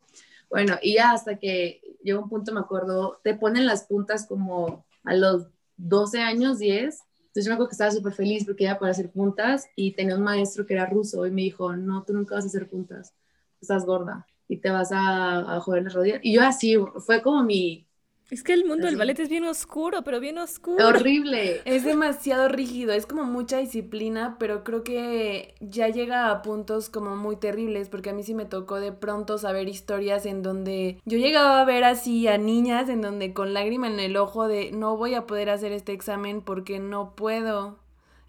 [0.48, 4.84] bueno, y ya hasta que llegó un punto, me acuerdo, te ponen las puntas como
[5.04, 8.76] a los 12 años, 10, entonces yo me acuerdo que estaba súper feliz porque iba
[8.76, 12.12] para hacer puntas y tenía un maestro que era ruso y me dijo, no, tú
[12.12, 13.14] nunca vas a hacer puntas,
[13.60, 16.18] estás gorda y te vas a, a joder las rodillas.
[16.24, 17.86] Y yo así, fue como mi...
[18.30, 20.86] Es que el mundo del ballet es bien oscuro, pero bien oscuro.
[20.86, 21.62] Horrible.
[21.64, 27.16] Es demasiado rígido, es como mucha disciplina, pero creo que ya llega a puntos como
[27.16, 31.18] muy terribles, porque a mí sí me tocó de pronto saber historias en donde yo
[31.18, 34.96] llegaba a ver así a niñas en donde con lágrima en el ojo de no
[34.96, 37.78] voy a poder hacer este examen porque no puedo.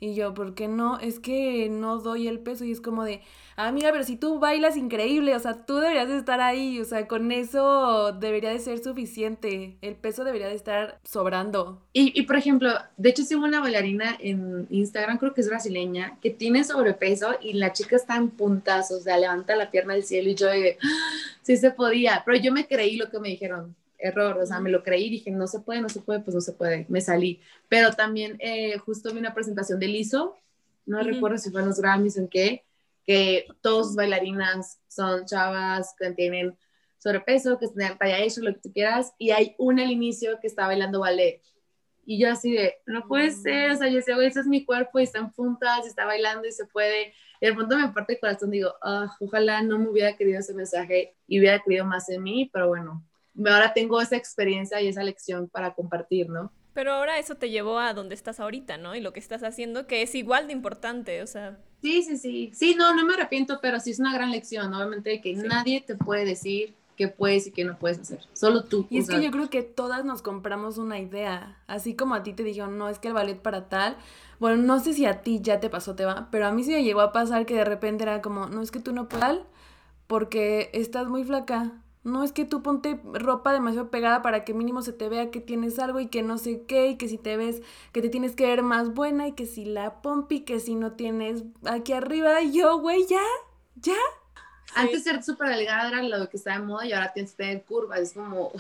[0.04, 0.98] Y yo, ¿por qué no?
[1.00, 3.22] Es que no doy el peso y es como de,
[3.56, 6.86] ah, mira, pero si tú bailas increíble, o sea, tú deberías de estar ahí, o
[6.86, 11.84] sea, con eso debería de ser suficiente, el peso debería de estar sobrando.
[11.94, 16.18] Y, y por ejemplo, de hecho, sigo una bailarina en Instagram, creo que es brasileña,
[16.20, 20.04] que tiene sobrepeso y la chica está en puntas, o sea, levanta la pierna del
[20.04, 20.88] cielo y yo, ¡Ah!
[21.44, 24.70] sí se podía, pero yo me creí lo que me dijeron, error, o sea, me
[24.70, 27.42] lo creí, dije, no se puede, no se puede, pues no se puede, me salí.
[27.70, 30.38] Pero también eh, justo vi una presentación de Lizo,
[30.86, 31.06] no uh -huh.
[31.06, 32.66] recuerdo si fue en los Grammys o en qué,
[33.06, 36.58] que todos sus bailarinas son chavas que tienen
[36.98, 40.48] sobrepeso, que tienen talla hecho, lo que tú quieras, y hay una al inicio que
[40.48, 41.42] está bailando ballet.
[42.06, 44.66] Y yo así de, no puede ser, o sea, yo decía, güey, ese es mi
[44.66, 47.14] cuerpo y está en puntas, y está bailando y se puede.
[47.40, 50.54] Y de pronto me parte el corazón, digo, oh, ojalá no me hubiera querido ese
[50.54, 53.04] mensaje y hubiera querido más en mí, pero bueno,
[53.38, 56.52] ahora tengo esa experiencia y esa lección para compartir, ¿no?
[56.74, 58.96] Pero ahora eso te llevó a donde estás ahorita, ¿no?
[58.96, 61.60] Y lo que estás haciendo, que es igual de importante, o sea.
[61.82, 62.52] Sí, sí, sí.
[62.54, 65.48] Sí, no, no me arrepiento, pero sí es una gran lección, obviamente, que sí.
[65.48, 68.20] nadie te puede decir qué puedes y qué no puedes hacer.
[68.34, 68.88] Solo tú.
[68.90, 71.58] Y es que yo creo que todas nos compramos una idea.
[71.68, 73.98] Así como a ti te dijeron, no, es que el ballet para tal.
[74.40, 76.72] Bueno, no sé si a ti ya te pasó, te va, pero a mí sí
[76.72, 79.40] me llegó a pasar que de repente era como, no, es que tú no puedes
[80.08, 81.72] porque estás muy flaca
[82.04, 85.42] no es que tú ponte ropa demasiado pegada para que mínimo se te vea que
[85.42, 87.62] tienes algo y que no sé qué, y que si te ves
[87.92, 90.94] que te tienes que ver más buena y que si la pompi, que si no
[90.94, 93.24] tienes aquí arriba, yo, güey, ya,
[93.76, 93.94] ya.
[94.76, 97.64] Antes ser súper delgada era lo que estaba de moda y ahora tienes que tener
[97.64, 98.52] curvas, es como...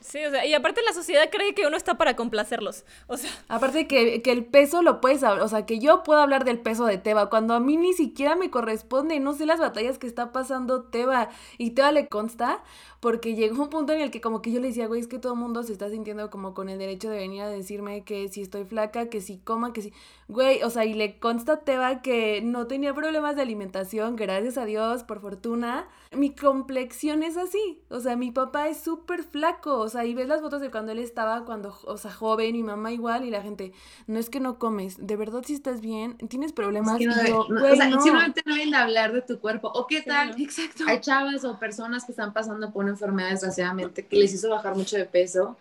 [0.00, 3.30] sí, o sea, y aparte la sociedad cree que uno está para complacerlos, o sea...
[3.48, 6.58] Aparte que, que el peso lo puedes hablar, o sea, que yo puedo hablar del
[6.58, 10.06] peso de Teba, cuando a mí ni siquiera me corresponde, no sé las batallas que
[10.06, 12.62] está pasando Teba, y Teba le consta,
[13.00, 15.18] porque llegó un punto en el que como que yo le decía, güey, es que
[15.18, 18.28] todo el mundo se está sintiendo como con el derecho de venir a decirme que
[18.28, 19.92] si estoy flaca, que si coma, que si...
[20.26, 24.56] Güey, o sea, y le consta a Teba que no tenía problemas de alimentación, gracias
[24.56, 25.43] a Dios, por fortuna.
[26.12, 30.28] Mi complexión es así, o sea, mi papá es súper flaco, o sea, y ves
[30.28, 33.42] las fotos de cuando él estaba, cuando, o sea, joven, mi mamá igual, y la
[33.42, 33.72] gente,
[34.06, 37.00] no es que no comes, de verdad si estás bien, tienes problemas.
[37.00, 38.00] Es que no, yo, no, güey, o sea, no.
[38.00, 40.84] simplemente no deben de hablar de tu cuerpo, o qué tal, exacto.
[40.86, 44.76] hay chavas o personas que están pasando por una enfermedad desgraciadamente que les hizo bajar
[44.76, 45.56] mucho de peso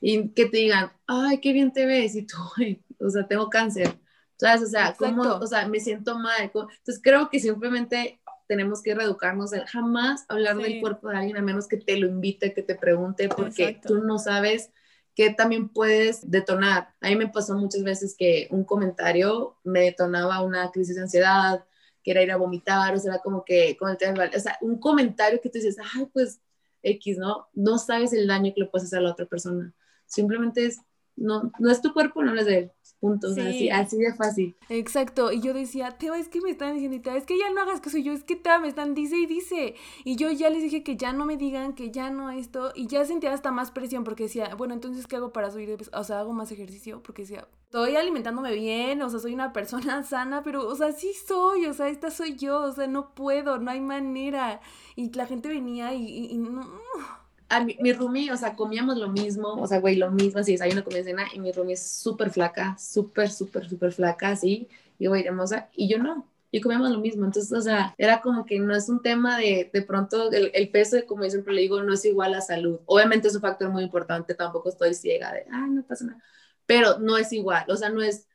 [0.00, 3.48] y que te digan, ay, qué bien te ves, y tú, "Ay, o sea, tengo
[3.50, 3.98] cáncer,
[4.36, 4.62] ¿sabes?
[4.62, 5.44] O sea, ¿cómo, Exacto.
[5.44, 6.42] o sea, me siento mal.
[6.42, 11.66] Entonces creo que simplemente tenemos que reeducarnos, jamás hablar del cuerpo de alguien a menos
[11.66, 14.70] que te lo invite, que te pregunte, porque tú no sabes
[15.14, 16.94] que también puedes detonar.
[17.00, 21.64] A mí me pasó muchas veces que un comentario me detonaba una crisis de ansiedad,
[22.02, 23.96] que era ir a vomitar, o sea, como que, con el
[24.34, 26.40] o sea, un comentario que te dices, ay, pues
[26.82, 27.48] X, ¿no?
[27.54, 29.74] No sabes el daño que le puedes hacer a la otra persona.
[30.04, 30.80] Simplemente es,
[31.16, 32.72] no, no es tu cuerpo, no es de él.
[33.00, 34.56] Puntos, así, así de fácil.
[34.68, 37.80] Exacto, y yo decía, Teba, es que me están diciendo, es que ya no hagas
[37.80, 39.74] caso, yo, es que Teba me están, dice y dice,
[40.04, 42.86] y yo ya les dije que ya no me digan, que ya no esto, y
[42.86, 45.90] ya sentía hasta más presión, porque decía, bueno, entonces, ¿qué hago para subir de peso?
[45.94, 50.02] O sea, hago más ejercicio, porque decía, estoy alimentándome bien, o sea, soy una persona
[50.02, 53.58] sana, pero, o sea, sí soy, o sea, esta soy yo, o sea, no puedo,
[53.58, 54.60] no hay manera,
[54.96, 56.62] y la gente venía y, y no
[57.48, 60.52] a mi, mi roomie, o sea, comíamos lo mismo, o sea, güey, lo mismo, así
[60.52, 65.06] desayuno, comida, cena, y mi roomie es súper flaca, súper, súper, súper flaca, así, y
[65.06, 68.58] güey, hermosa, y yo no, y comíamos lo mismo, entonces, o sea, era como que
[68.58, 71.82] no es un tema de, de pronto, el, el peso, como yo siempre le digo,
[71.82, 75.46] no es igual a salud, obviamente es un factor muy importante, tampoco estoy ciega de,
[75.50, 76.22] ay, no pasa nada,
[76.66, 78.26] pero no es igual, o sea, no es,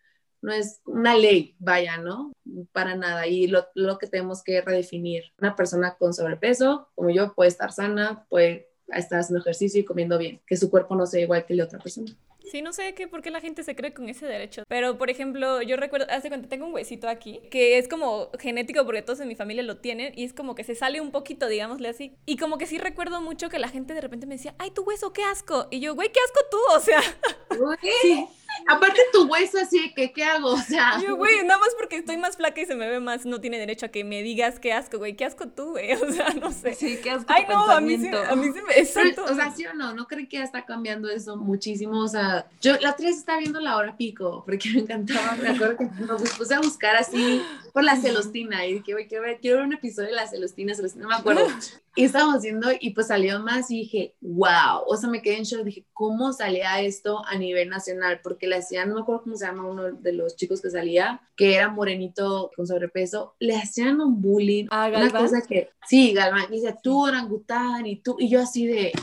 [0.42, 2.34] no es una ley, vaya, ¿no?
[2.72, 3.28] Para nada.
[3.28, 5.26] Y lo, lo, que tenemos que redefinir.
[5.40, 10.18] Una persona con sobrepeso, como yo, puede estar sana, puede estar haciendo ejercicio y comiendo
[10.18, 12.12] bien, que su cuerpo no sea igual que el de otra persona.
[12.52, 14.64] Sí, no sé qué, por qué la gente se cree con ese derecho.
[14.68, 18.84] Pero, por ejemplo, yo recuerdo, hace cuenta, tengo un huesito aquí, que es como genético
[18.84, 21.48] porque todos en mi familia lo tienen, y es como que se sale un poquito,
[21.48, 22.14] digámosle así.
[22.26, 24.84] Y como que sí recuerdo mucho que la gente de repente me decía, ay, tu
[24.84, 25.68] hueso, qué asco.
[25.72, 27.02] Y yo, güey, qué asco tú, o sea.
[28.02, 28.26] Sí.
[28.68, 30.50] Aparte tu hueso así, que qué hago?
[30.50, 31.00] O sea.
[31.02, 33.58] Yo, güey, nada más porque estoy más flaca y se me ve más, no tiene
[33.58, 35.16] derecho a que me digas qué asco, güey.
[35.16, 35.92] Qué asco tú, güey.
[36.02, 36.74] O sea, no sé.
[36.74, 37.26] Sí, qué asco.
[37.28, 38.80] Ay, no, a mí, sí, a mí sí me.
[38.80, 39.24] Exacto.
[39.24, 42.00] o sea, sí o no, no creo que ya está cambiando eso muchísimo.
[42.00, 45.36] O sea, yo la otra vez estaba viendo la hora pico, porque me encantaba.
[45.42, 47.42] Me acuerdo que me puse a buscar así
[47.74, 50.74] por la celostina y dije, güey, quiero ver, quiero ver un episodio de la celostina,
[50.74, 51.48] celostina, no me acuerdo.
[51.96, 55.44] Y estábamos viendo y pues salió más y dije, wow, o sea, me quedé en
[55.44, 58.22] shock, dije, ¿cómo salía esto a nivel nacional?
[58.24, 61.22] Porque le hacían, no me acuerdo cómo se llama uno de los chicos que salía,
[61.36, 64.68] que era morenito con sobrepeso, le hacían un bullying.
[64.72, 68.66] Ah, Una cosa que, sí, Galván, y dice, tú orangután y tú, y yo así
[68.68, 68.94] de,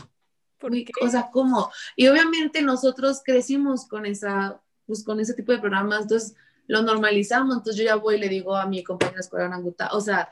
[0.57, 0.91] ¿Por qué?
[1.01, 1.69] o sea, ¿cómo?
[1.95, 7.55] Y obviamente nosotros crecimos con esa, pues con ese tipo de programas, entonces lo normalizamos,
[7.55, 10.29] entonces yo ya voy y le digo a mi compañera escuela orangután, o sea,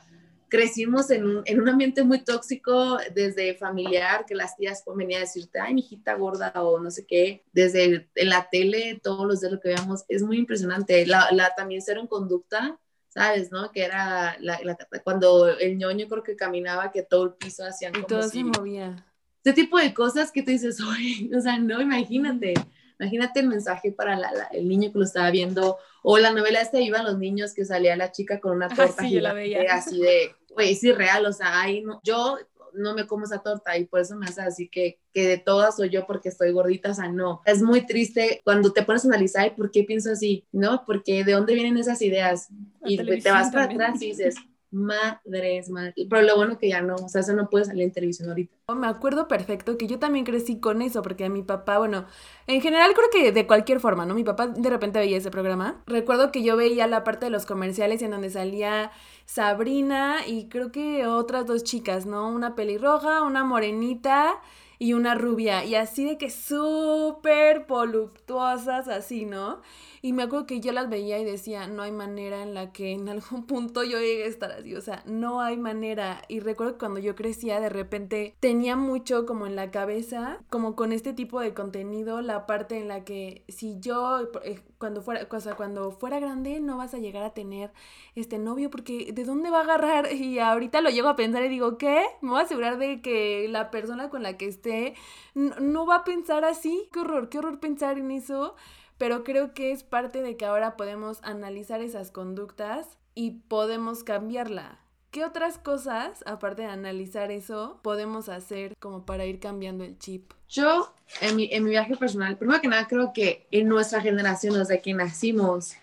[0.50, 5.26] crecimos en un, en un, ambiente muy tóxico desde familiar, que las tías venían a
[5.26, 9.42] decirte, ay, mi hijita gorda o no sé qué, desde en la tele, todos los
[9.42, 11.06] de lo que veamos, es muy impresionante.
[11.06, 12.80] La, la también ser en conducta,
[13.10, 13.52] ¿sabes?
[13.52, 13.72] ¿No?
[13.72, 17.92] Que era la, la, cuando el ñoño creo que caminaba, que todo el piso hacían
[17.92, 19.06] y como todo si, se movía.
[19.44, 22.54] Ese tipo de cosas que tú dices, oye, o sea, no, imagínate.
[23.00, 26.62] Imagínate el mensaje para la, la, el niño que lo estaba viendo, o la novela
[26.62, 29.74] esta Iban los niños que salía la chica con una torta ah, sí, veía.
[29.74, 32.38] así de, güey, es irreal, o sea, ahí no, yo
[32.74, 35.76] no me como esa torta y por eso me hace así que, que de todas
[35.76, 37.42] soy yo porque estoy gordita, o sea, no.
[37.46, 40.84] Es muy triste cuando te pones a analizar por qué pienso así, ¿no?
[40.86, 42.48] Porque de dónde vienen esas ideas
[42.82, 44.36] La y te vas para atrás y dices,
[44.72, 45.94] madres, madre.
[46.10, 48.56] Pero lo bueno que ya no, o sea, eso no puede salir en televisión ahorita.
[48.76, 52.06] Me acuerdo perfecto que yo también crecí con eso, porque a mi papá, bueno,
[52.48, 54.14] en general creo que de cualquier forma, ¿no?
[54.14, 55.84] Mi papá de repente veía ese programa.
[55.88, 58.92] Recuerdo que yo veía la parte de los comerciales en donde salía
[59.28, 62.30] Sabrina y creo que otras dos chicas, ¿no?
[62.30, 64.42] Una pelirroja, una morenita
[64.80, 65.66] y una rubia.
[65.66, 69.62] Y así de que súper voluptuosas, así, ¿no?
[70.02, 72.94] Y me acuerdo que yo las veía y decía, no hay manera en la que
[72.94, 76.22] en algún punto yo llegue a estar así, o sea, no hay manera.
[76.30, 80.78] Y recuerdo que cuando yo crecía, de repente tenía mucho como en la cabeza, como
[80.78, 84.30] con este tipo de contenido, la parte en la que si yo,
[84.78, 87.72] cuando fuera, o cuando fuera grande, no vas a llegar a tener
[88.16, 90.12] este novio, porque ¿de dónde va a agarrar?
[90.14, 92.06] Y ahorita lo llego a pensar y digo, ¿qué?
[92.22, 94.96] Me voy a asegurar de que la persona con la que esté
[95.34, 96.90] no va a pensar así.
[96.92, 98.56] Qué horror, qué horror pensar en eso
[98.98, 104.87] pero creo que es parte de que ahora podemos analizar esas conductas y podemos cambiarla.
[105.12, 110.34] ¿Qué otras cosas, aparte de analizar eso, podemos hacer como para ir cambiando el chip?
[110.50, 114.56] Yo, en mi, en mi viaje personal, primero que nada, creo que en nuestra generación,
[114.56, 115.74] desde que nacimos,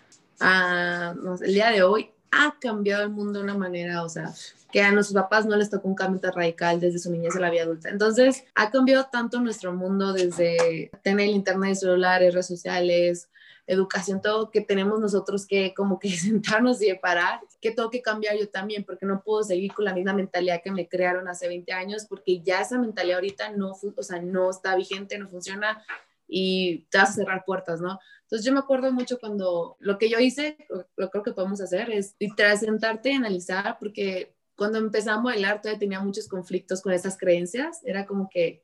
[0.41, 4.09] a, no sé, el día de hoy, ha cambiado el mundo de una manera, o
[4.09, 4.33] sea,
[4.73, 7.41] que a nuestros papás no les tocó un cambio tan radical desde su niñez a
[7.41, 7.89] la vida adulta.
[7.91, 13.29] Entonces, ha cambiado tanto nuestro mundo desde tener internet, celulares, redes sociales,
[13.66, 18.37] educación, todo que tenemos nosotros que como que sentarnos y parar, que tengo que cambiar
[18.37, 21.72] yo también, porque no puedo seguir con la misma mentalidad que me crearon hace 20
[21.72, 25.85] años, porque ya esa mentalidad ahorita no, o sea, no está vigente, no funciona
[26.27, 27.98] y te vas a cerrar puertas, ¿no?
[28.22, 31.61] Entonces yo me acuerdo mucho cuando lo que yo hice, lo, lo creo que podemos
[31.61, 36.93] hacer es literal sentarte analizar, porque cuando empecé a modelar todavía tenía muchos conflictos con
[36.93, 37.81] esas creencias.
[37.85, 38.62] Era como que,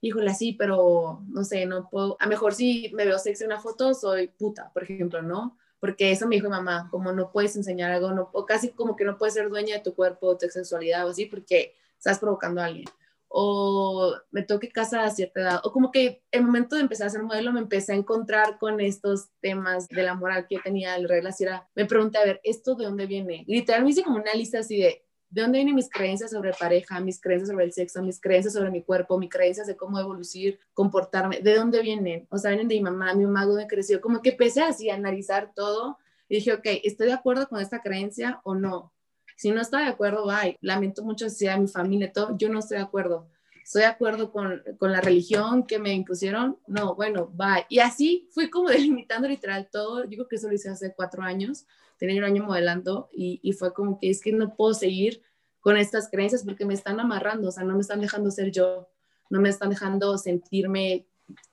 [0.00, 3.52] híjole, sí, pero no sé, no puedo, a lo mejor si me veo sexy en
[3.52, 5.56] una foto, soy puta, por ejemplo, ¿no?
[5.78, 8.96] Porque eso me dijo mi mamá, como no puedes enseñar algo, no, o casi como
[8.96, 12.18] que no puedes ser dueña de tu cuerpo, de tu sexualidad o así, porque estás
[12.18, 12.84] provocando a alguien.
[13.28, 17.10] O me toque casa a cierta edad, o como que el momento de empezar a
[17.10, 20.98] ser modelo me empecé a encontrar con estos temas de la moral que yo tenía,
[20.98, 23.44] de reglas, y era, me pregunté, a ver, ¿esto de dónde viene?
[23.46, 27.20] Literal hice como una lista así de, ¿De dónde vienen mis creencias sobre pareja, mis
[27.20, 31.40] creencias sobre el sexo, mis creencias sobre mi cuerpo, mis creencias de cómo evoluir, comportarme?
[31.40, 32.26] ¿De dónde vienen?
[32.30, 34.00] O sea, vienen de mi mamá, mi mamá, me creció.
[34.00, 37.80] Como que empecé así a analizar todo y dije, ok, ¿estoy de acuerdo con esta
[37.80, 38.92] creencia o no?
[39.36, 40.58] Si no está de acuerdo, bye.
[40.60, 43.28] Lamento mucho si a mi familia, todo, yo no estoy de acuerdo.
[43.62, 46.58] ¿Estoy de acuerdo con, con la religión que me impusieron?
[46.66, 47.66] No, bueno, bye.
[47.68, 50.04] Y así fui como delimitando literal todo.
[50.04, 51.66] Yo creo que eso lo hice hace cuatro años
[52.00, 55.22] tenía un año modelando y, y, fue como que es que no puedo seguir
[55.60, 58.88] con estas creencias porque me están amarrando, o sea, no me están dejando ser yo,
[59.28, 61.06] no me están dejando sentirme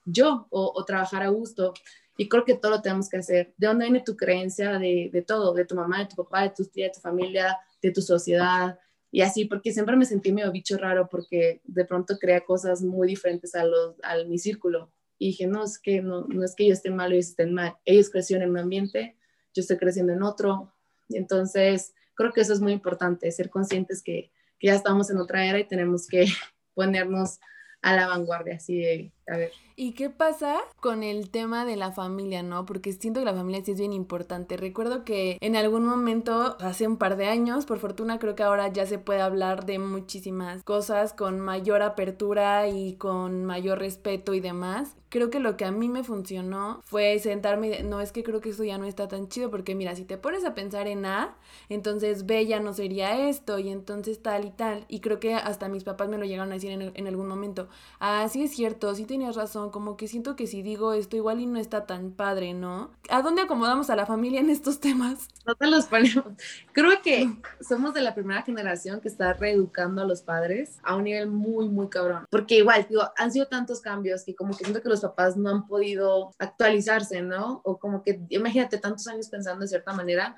[0.06, 1.74] yo o, o trabajar a gusto.
[2.16, 3.54] Y creo que todo lo tenemos que hacer.
[3.58, 5.54] ¿De dónde viene tu creencia de, de todo?
[5.54, 8.80] De tu mamá, de tu papá, de tu tía, de tu familia, de tu sociedad.
[9.18, 13.08] Y así, porque siempre me sentí medio bicho raro porque de pronto crea cosas muy
[13.08, 14.92] diferentes a, los, a mi círculo.
[15.18, 17.52] Y dije, no, es que no, no es que yo esté mal o ellos estén
[17.52, 17.76] mal.
[17.84, 19.18] Ellos crecieron en un ambiente,
[19.56, 20.72] yo estoy creciendo en otro.
[21.10, 25.48] Entonces, creo que eso es muy importante, ser conscientes que, que ya estamos en otra
[25.48, 26.28] era y tenemos que
[26.76, 27.40] ponernos
[27.82, 29.52] a la vanguardia, así de, a ver.
[29.76, 32.66] ¿Y qué pasa con el tema de la familia, no?
[32.66, 34.58] Porque siento que la familia sí es bien importante.
[34.58, 38.70] Recuerdo que en algún momento, hace un par de años, por fortuna creo que ahora
[38.70, 44.40] ya se puede hablar de muchísimas cosas con mayor apertura y con mayor respeto y
[44.40, 48.24] demás creo que lo que a mí me funcionó fue sentarme y no es que
[48.24, 50.88] creo que esto ya no está tan chido porque mira, si te pones a pensar
[50.88, 51.38] en A,
[51.70, 54.86] entonces B ya no sería esto y entonces tal y tal.
[54.88, 57.70] Y creo que hasta mis papás me lo llegaron a decir en, en algún momento.
[58.00, 61.40] Ah, sí es cierto, sí tenías razón, como que siento que si digo esto igual
[61.40, 62.92] y no está tan padre, ¿no?
[63.10, 65.28] ¿A dónde acomodamos a la familia en estos temas?
[65.48, 66.26] No te los ponemos.
[66.74, 71.06] Creo que somos de la primera generación que está reeducando a los padres a un
[71.06, 72.26] nivel muy, muy cabrón.
[72.30, 75.50] Porque igual, digo, han sido tantos cambios que como que siento que los papás no
[75.50, 77.62] han podido actualizarse, ¿no?
[77.64, 80.36] O como que, imagínate, tantos años pensando de cierta manera.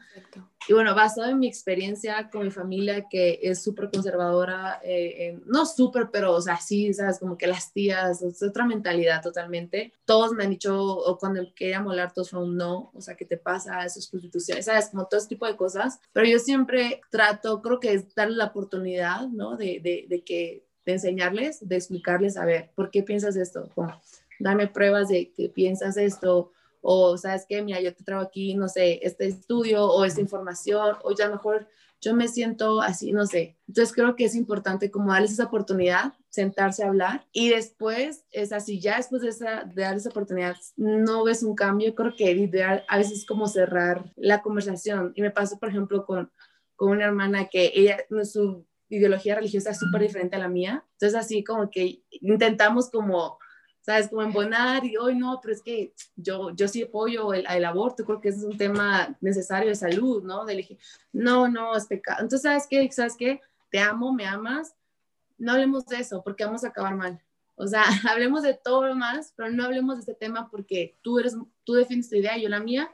[0.69, 5.65] Y bueno, basado en mi experiencia con mi familia, que es súper conservadora, eh, no
[5.65, 7.17] súper, pero, o sea, sí, ¿sabes?
[7.17, 9.93] Como que las tías, es otra mentalidad totalmente.
[10.05, 13.25] Todos me han dicho, o cuando quería molar, todos fue un no, o sea, ¿qué
[13.25, 13.83] te pasa?
[13.83, 14.89] Eso es prostitución, ¿sabes?
[14.89, 15.99] Como todo ese tipo de cosas.
[16.13, 19.57] Pero yo siempre trato, creo que es darle la oportunidad, ¿no?
[19.57, 23.71] De, de, de que de enseñarles, de explicarles, a ver, ¿por qué piensas esto?
[23.73, 23.99] Como,
[24.39, 28.67] dame pruebas de que piensas esto, o sabes que, mira, yo te traigo aquí, no
[28.67, 31.67] sé, este estudio o esta información, o ya mejor
[32.01, 33.57] yo me siento así, no sé.
[33.67, 38.53] Entonces creo que es importante como darles esa oportunidad, sentarse a hablar y después es
[38.53, 42.31] así, ya después de, esa, de dar esa oportunidad no ves un cambio, creo que
[42.31, 45.11] ideal a veces es como cerrar la conversación.
[45.15, 46.31] Y me pasó, por ejemplo, con,
[46.75, 50.85] con una hermana que ella, su ideología religiosa es súper diferente a la mía.
[50.93, 53.39] Entonces así como que intentamos como
[53.89, 54.09] ¿sabes?
[54.09, 58.05] Como embonar y hoy no, pero es que yo, yo sí apoyo el, el, aborto,
[58.05, 60.45] creo que es un tema necesario de salud, ¿no?
[60.45, 60.77] De elegir,
[61.11, 62.21] no, no, es pecado.
[62.21, 62.87] Entonces, ¿sabes qué?
[62.91, 63.41] ¿Sabes qué?
[63.71, 64.75] Te amo, me amas,
[65.39, 67.19] no hablemos de eso porque vamos a acabar mal.
[67.55, 71.17] O sea, hablemos de todo lo más, pero no hablemos de este tema porque tú
[71.17, 72.91] eres, tú defines tu idea y yo la mía.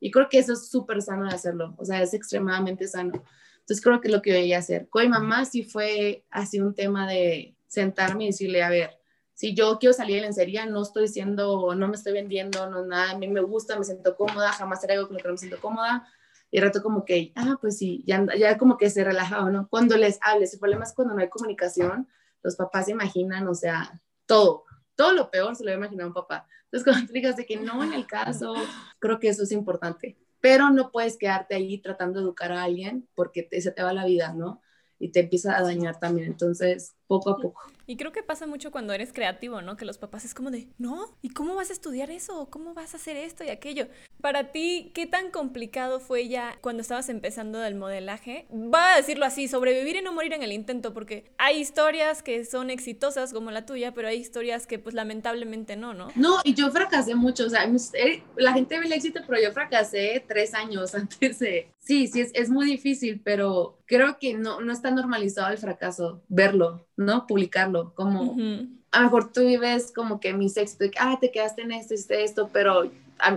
[0.00, 1.74] Y creo que eso es súper sano de hacerlo.
[1.76, 3.22] O sea, es extremadamente sano.
[3.58, 4.88] Entonces creo que es lo que voy a hacer.
[4.88, 8.99] Con mi mamá sí fue así un tema de sentarme y decirle, a ver,
[9.40, 13.12] si yo quiero salir de lencería, no estoy diciendo, no me estoy vendiendo, no nada,
[13.12, 15.38] a mí me gusta, me siento cómoda, jamás haré algo con lo que no me
[15.38, 16.06] siento cómoda.
[16.50, 19.66] Y el rato como que, ah, pues sí, ya, ya como que se relajado, ¿no?
[19.70, 22.06] Cuando les hables, el problema es cuando no hay comunicación,
[22.42, 26.46] los papás se imaginan, o sea, todo, todo lo peor se lo imaginar un papá.
[26.64, 28.52] Entonces, cuando tú digas de que no en el caso,
[28.98, 30.18] creo que eso es importante.
[30.42, 33.94] Pero no puedes quedarte ahí tratando de educar a alguien porque te, se te va
[33.94, 34.60] la vida, ¿no?
[34.98, 36.26] Y te empieza a dañar también.
[36.26, 37.62] Entonces, poco a poco.
[37.90, 39.76] Y creo que pasa mucho cuando eres creativo, ¿no?
[39.76, 42.48] Que los papás es como de, no, ¿y cómo vas a estudiar eso?
[42.48, 43.88] ¿Cómo vas a hacer esto y aquello?
[44.20, 48.46] Para ti, ¿qué tan complicado fue ya cuando estabas empezando del modelaje?
[48.52, 52.44] Va a decirlo así, sobrevivir y no morir en el intento, porque hay historias que
[52.44, 56.12] son exitosas como la tuya, pero hay historias que pues lamentablemente no, ¿no?
[56.14, 57.64] No, y yo fracasé mucho, o sea,
[57.94, 61.72] eh, la gente ve el éxito, pero yo fracasé tres años antes de...
[61.80, 66.22] Sí, sí, es, es muy difícil, pero creo que no, no está normalizado el fracaso,
[66.28, 67.26] verlo, ¿no?
[67.26, 68.36] Publicarlo, como
[68.92, 72.24] a lo mejor tú vives como que mi éxitos, ah, te quedaste en esto, hiciste
[72.24, 72.90] esto, pero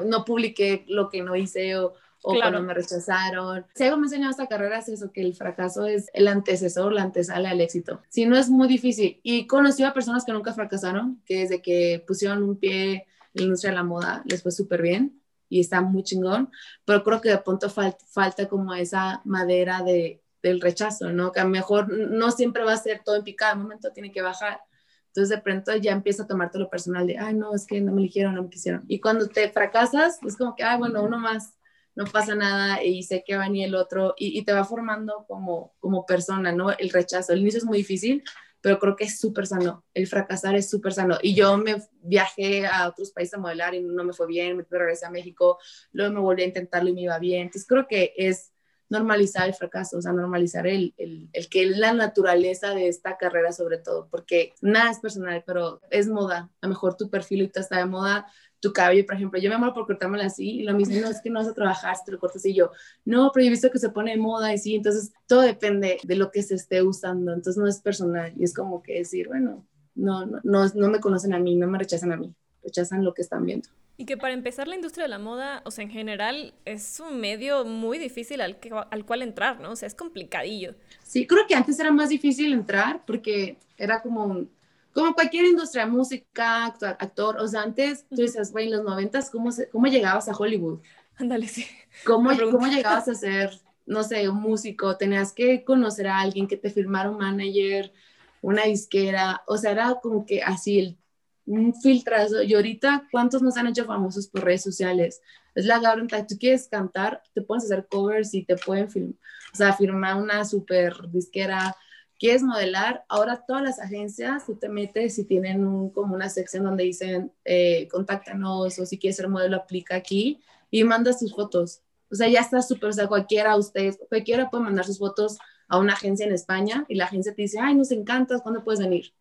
[0.06, 1.94] no publiqué lo que no hice o,
[2.24, 3.66] o cuando me rechazaron.
[3.76, 7.04] Si algo me enseñó esta carrera es eso, que el fracaso es el antecesor, la
[7.04, 8.02] antesala al éxito.
[8.10, 9.20] Si no es muy difícil.
[9.24, 13.44] Y conocí a personas que nunca fracasaron, que desde que pusieron un pie en la
[13.44, 16.50] industria de la moda les fue súper bien y está muy chingón,
[16.84, 21.32] pero creo que de pronto falta como esa madera de, del rechazo, ¿no?
[21.32, 24.12] Que a lo mejor no siempre va a ser todo en picada, un momento tiene
[24.12, 24.60] que bajar.
[25.08, 27.94] Entonces de pronto ya empieza a tomarte lo personal de, ay, no, es que no
[27.94, 28.84] me eligieron, no me quisieron.
[28.88, 31.56] Y cuando te fracasas, es como que, ay, bueno, uno más,
[31.96, 35.26] no pasa nada y sé que va ni el otro y, y, te va formando
[35.28, 36.72] como, como persona, ¿no?
[36.72, 38.24] El rechazo, el inicio es muy difícil,
[38.60, 41.18] pero creo que es súper sano, el fracasar es súper sano.
[41.22, 44.66] Y yo me viajé a otros países a modelar y no me fue bien, me
[44.70, 45.60] regresé a México,
[45.92, 47.44] luego me volví a intentarlo y me iba bien.
[47.44, 48.53] Entonces creo que es
[48.94, 53.52] normalizar el fracaso, o sea, normalizar el, el, el, que la naturaleza de esta carrera
[53.52, 56.52] sobre todo, porque nada es personal, pero es moda.
[56.62, 58.28] A lo mejor tu perfil ahorita está de moda,
[58.60, 61.20] tu cabello, por ejemplo, yo me amo por cortármelo así, y lo mismo no es
[61.22, 62.72] que no vas a trabajar si te lo cortas y yo,
[63.04, 65.98] no, pero yo he visto que se pone de moda y sí, entonces todo depende
[66.04, 69.28] de lo que se esté usando, entonces no es personal y es como que decir,
[69.28, 69.66] bueno,
[69.96, 72.34] no, no, no, no me conocen a mí, no me rechazan a mí,
[72.64, 73.68] rechazan lo que están viendo.
[73.96, 77.20] Y que para empezar la industria de la moda, o sea, en general es un
[77.22, 79.72] medio muy difícil al, que, al cual entrar, ¿no?
[79.72, 80.76] O sea, es complicadillo.
[81.04, 84.48] Sí, creo que antes era más difícil entrar porque era como,
[84.94, 89.52] como cualquier industria, música, actor, o sea, antes tú dices, güey, en los noventas, ¿cómo,
[89.72, 90.82] ¿cómo llegabas a Hollywood?
[91.16, 91.66] Ándale, sí.
[92.04, 93.52] ¿Cómo, ¿Cómo llegabas a ser,
[93.86, 94.98] no sé, un músico?
[94.98, 97.94] Tenías que conocer a alguien que te firmara un manager,
[98.42, 100.98] una disquera, o sea, era como que así el
[101.46, 102.42] un filtrazo.
[102.44, 105.22] Y ahorita, ¿cuántos nos han hecho famosos por redes sociales?
[105.56, 106.26] Es la garantía.
[106.26, 109.18] Tú quieres cantar, te puedes hacer covers y te pueden
[109.54, 111.76] o sea, firmar una super disquera.
[112.18, 116.64] Quieres modelar, ahora todas las agencias, tú te metes y tienen un, como una sección
[116.64, 120.42] donde dicen, eh, contáctanos o si quieres ser modelo, aplica aquí
[120.72, 121.82] y mandas tus fotos.
[122.10, 125.38] O sea, ya está súper, o sea, cualquiera, ustedes, cualquiera puede mandar sus fotos
[125.68, 128.80] a una agencia en España y la agencia te dice, ay, nos encantas, ¿cuándo puedes
[128.80, 129.14] venir?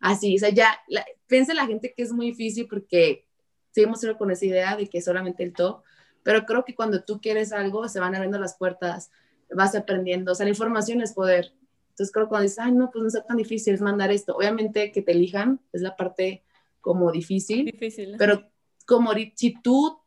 [0.00, 3.26] Así, o sea, ya, la, piensa la gente que es muy difícil porque
[3.70, 5.82] seguimos sido con esa idea de que solamente el top,
[6.22, 9.10] pero creo que cuando tú quieres algo, se van abriendo las puertas,
[9.50, 11.52] vas aprendiendo, o sea, la información es poder.
[11.90, 14.36] Entonces creo que cuando dices, ay, no, pues no es tan difícil, es mandar esto.
[14.36, 16.44] Obviamente que te elijan es la parte
[16.80, 18.14] como difícil, difícil.
[18.18, 18.48] pero
[18.86, 19.97] como si tú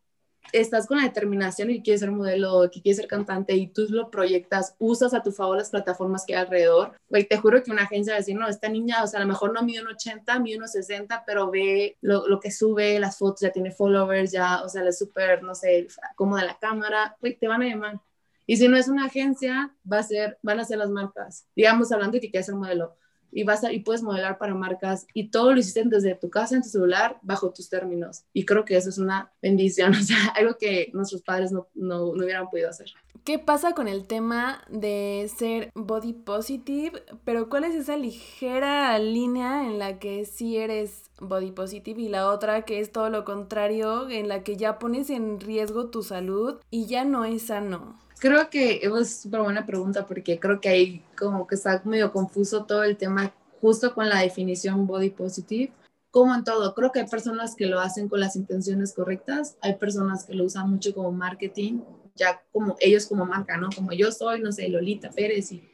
[0.52, 4.10] estás con la determinación y quieres ser modelo, que quieres ser cantante y tú lo
[4.12, 7.84] proyectas, usas a tu favor las plataformas que hay alrededor, güey, te juro que una
[7.84, 9.88] agencia va a decir, no, esta niña, o sea, a lo mejor no mide un
[9.88, 14.32] 80, mide unos 60, pero ve lo, lo, que sube, las fotos, ya tiene followers,
[14.32, 18.00] ya, o sea, es súper, no sé, cómoda la cámara, güey, te van a llamar.
[18.46, 21.48] Y si no es una agencia, va a ser, van a ser las marcas.
[21.56, 22.98] Digamos, hablando de que quieres ser modelo
[23.32, 26.56] y vas a, y puedes modelar para marcas y todo lo hiciste desde tu casa
[26.56, 30.28] en tu celular bajo tus términos y creo que eso es una bendición o sea
[30.36, 32.92] algo que nuestros padres no, no, no hubieran podido hacer
[33.24, 37.04] ¿Qué pasa con el tema de ser body positive?
[37.24, 42.28] Pero ¿cuál es esa ligera línea en la que sí eres body positive y la
[42.30, 46.60] otra que es todo lo contrario, en la que ya pones en riesgo tu salud
[46.72, 48.00] y ya no es sano?
[48.22, 52.66] Creo que es súper buena pregunta porque creo que ahí como que está medio confuso
[52.66, 55.74] todo el tema justo con la definición body positive.
[56.12, 59.74] Como en todo, creo que hay personas que lo hacen con las intenciones correctas, hay
[59.74, 61.80] personas que lo usan mucho como marketing,
[62.14, 63.70] ya como ellos como marca, ¿no?
[63.76, 65.68] Como yo soy, no sé, Lolita Pérez y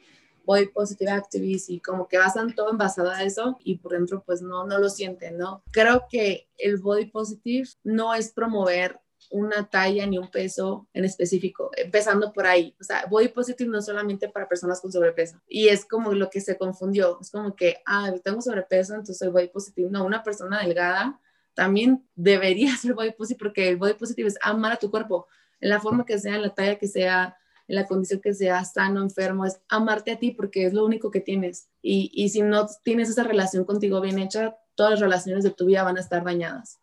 [0.46, 4.22] body positive activist y como que basan todo en basado a eso y por dentro
[4.24, 5.62] pues no, no lo sienten, ¿no?
[5.70, 8.98] Creo que el body positive no es promover
[9.30, 12.74] una talla ni un peso en específico, empezando por ahí.
[12.80, 15.40] O sea, body positive no solamente para personas con sobrepeso.
[15.46, 17.18] Y es como lo que se confundió.
[17.20, 19.90] Es como que, ah, tengo sobrepeso, entonces soy body positive.
[19.90, 21.20] No, una persona delgada
[21.54, 25.26] también debería ser body positive porque el body positive es amar a tu cuerpo
[25.60, 28.64] en la forma que sea, en la talla que sea, en la condición que sea,
[28.64, 31.68] sano, enfermo, es amarte a ti porque es lo único que tienes.
[31.82, 35.66] Y, y si no tienes esa relación contigo bien hecha, todas las relaciones de tu
[35.66, 36.78] vida van a estar dañadas.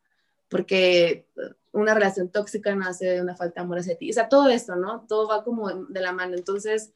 [0.50, 1.28] Porque
[1.76, 4.10] una relación tóxica nace de una falta de amor hacia ti.
[4.10, 5.06] O sea, todo esto, ¿no?
[5.08, 6.36] Todo va como de la mano.
[6.36, 6.94] Entonces,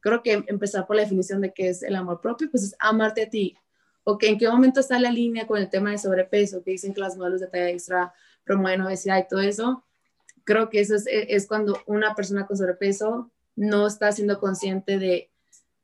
[0.00, 3.22] creo que empezar por la definición de qué es el amor propio, pues es amarte
[3.22, 3.56] a ti.
[4.02, 6.94] O que en qué momento está la línea con el tema de sobrepeso, que dicen
[6.94, 8.12] que las modelos de talla extra
[8.44, 9.84] promueven obesidad y todo eso.
[10.44, 15.30] Creo que eso es, es cuando una persona con sobrepeso no está siendo consciente de,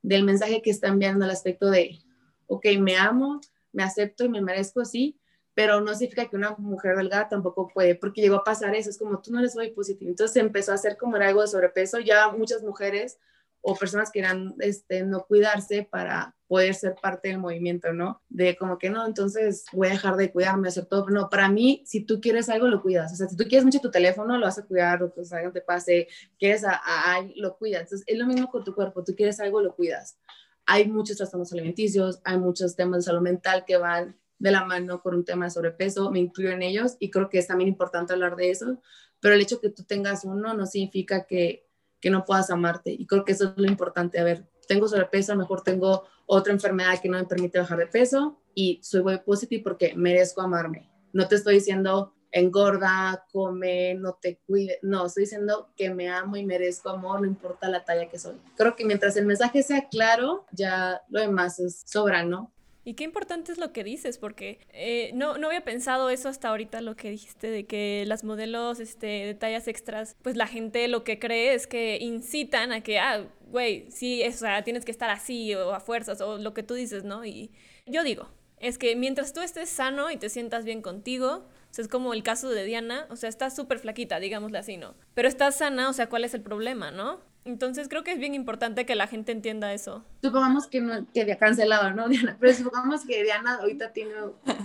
[0.01, 1.99] del mensaje que está enviando al aspecto de,
[2.47, 3.39] ok, me amo,
[3.71, 5.19] me acepto y me merezco así,
[5.55, 8.99] pero no significa que una mujer delgada tampoco puede, porque llegó a pasar eso, es
[8.99, 10.11] como tú no eres muy positivo.
[10.11, 13.17] Entonces empezó a hacer como algo de sobrepeso, ya muchas mujeres
[13.61, 18.21] o personas que quieran este, no cuidarse para poder ser parte del movimiento, ¿no?
[18.29, 21.09] De como que no, entonces voy a dejar de cuidarme, hacer todo.
[21.09, 23.13] No, para mí, si tú quieres algo, lo cuidas.
[23.13, 25.51] O sea, si tú quieres mucho tu teléfono, lo vas a cuidar, o sea, no
[25.51, 27.83] te pase, quieres a, a, lo cuidas.
[27.83, 30.19] Entonces, es lo mismo con tu cuerpo, tú quieres algo, lo cuidas.
[30.67, 35.01] Hay muchos trastornos alimenticios, hay muchos temas de salud mental que van de la mano
[35.01, 38.13] con un tema de sobrepeso, me incluyo en ellos y creo que es también importante
[38.13, 38.81] hablar de eso,
[39.19, 41.65] pero el hecho que tú tengas uno no significa que
[42.05, 42.91] que no puedas amarte.
[42.91, 44.19] Y creo que eso es lo importante.
[44.19, 47.79] A ver, tengo sobrepeso, a lo mejor tengo otra enfermedad que no me permite bajar
[47.79, 50.87] de peso y soy muy positive porque merezco amarme.
[51.13, 54.77] No te estoy diciendo engorda, come, no te cuide.
[54.83, 58.35] No, estoy diciendo que me amo y merezco amor, no importa la talla que soy.
[58.55, 62.53] Creo que mientras el mensaje sea claro, ya lo demás es sobra, ¿no?
[62.85, 66.49] Y qué importante es lo que dices, porque eh, no, no había pensado eso hasta
[66.49, 70.87] ahorita, lo que dijiste de que las modelos este, de tallas extras, pues la gente
[70.87, 74.91] lo que cree es que incitan a que, ah, güey, sí, o sea, tienes que
[74.91, 77.25] estar así o a fuerzas o lo que tú dices, ¿no?
[77.25, 77.51] Y
[77.87, 78.29] yo digo,
[78.59, 82.23] es que mientras tú estés sano y te sientas bien contigo, sea, es como el
[82.23, 84.95] caso de Diana, o sea, estás súper flaquita, digámosle así, ¿no?
[85.13, 87.19] Pero estás sana, o sea, ¿cuál es el problema, no?
[87.43, 90.03] Entonces creo que es bien importante que la gente entienda eso.
[90.23, 92.37] Supongamos que no que había cancelado, ¿no, Diana?
[92.39, 94.13] Pero supongamos que Diana ahorita tiene,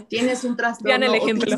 [0.09, 0.89] tienes un trastorno.
[0.89, 1.57] Diana el ejemplo.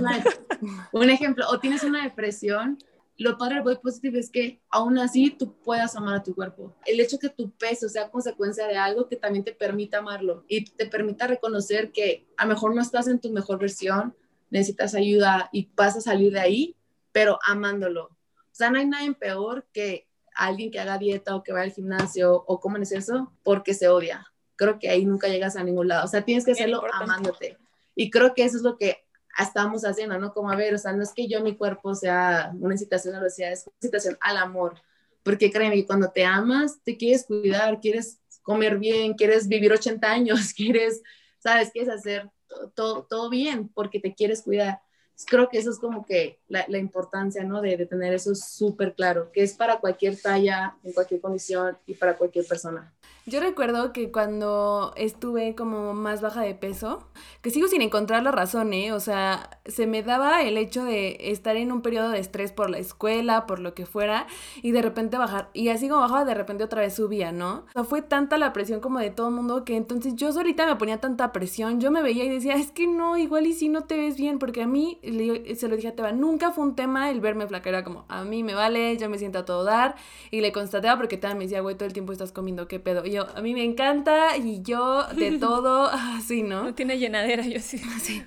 [0.93, 2.79] un ejemplo, o tienes una depresión.
[3.19, 6.75] Lo padre del body positive es que aún así tú puedas amar a tu cuerpo.
[6.87, 10.65] El hecho que tu peso sea consecuencia de algo que también te permita amarlo y
[10.65, 14.17] te permita reconocer que a lo mejor no estás en tu mejor versión,
[14.53, 16.77] necesitas ayuda y vas a salir de ahí,
[17.11, 18.05] pero amándolo.
[18.05, 21.73] O sea, no hay nada peor que alguien que haga dieta o que vaya al
[21.73, 24.27] gimnasio o cómo es eso porque se odia.
[24.57, 26.05] Creo que ahí nunca llegas a ningún lado.
[26.05, 27.57] O sea, tienes que hacerlo amándote.
[27.95, 28.99] Y creo que eso es lo que
[29.39, 30.35] estamos haciendo, ¿no?
[30.35, 33.19] Como a ver, o sea, no es que yo mi cuerpo sea una incitación a
[33.19, 34.75] la obesidad, es una incitación al amor.
[35.23, 40.53] Porque créeme cuando te amas, te quieres cuidar, quieres comer bien, quieres vivir 80 años,
[40.57, 41.03] quieres,
[41.39, 41.71] ¿sabes?
[41.71, 42.31] Quieres hacer
[42.75, 44.81] todo, todo bien porque te quieres cuidar
[45.27, 47.61] creo que eso es como que la, importancia, ¿no?
[47.61, 51.95] De, de tener eso súper claro, que es para cualquier talla, en cualquier condición y
[51.95, 52.93] para cualquier persona.
[53.25, 57.07] Yo recuerdo que cuando estuve como más baja de peso,
[57.41, 58.93] que sigo sin encontrar la razón, ¿eh?
[58.93, 62.69] O sea, se me daba el hecho de estar en un periodo de estrés por
[62.69, 64.27] la escuela, por lo que fuera,
[64.61, 65.51] y de repente bajar.
[65.53, 67.65] Y así como bajaba, de repente otra vez subía, ¿no?
[67.69, 70.67] O sea, fue tanta la presión como de todo el mundo que entonces yo ahorita
[70.67, 73.69] me ponía tanta presión, yo me veía y decía, es que no, igual y si
[73.69, 74.99] no te ves bien, porque a mí,
[75.57, 78.25] se lo dije a Teba, nunca fue un tema el verme flaca, era como, a
[78.25, 79.95] mí me vale, yo me siento a todo dar,
[80.33, 83.05] y le constataba porque Teba me decía, güey, todo el tiempo estás comiendo, ¿qué pedo?
[83.13, 86.65] Yo, a mí me encanta y yo de todo, así, ¿no?
[86.65, 87.79] No tiene llenadera, yo sí.
[88.03, 88.23] Sí.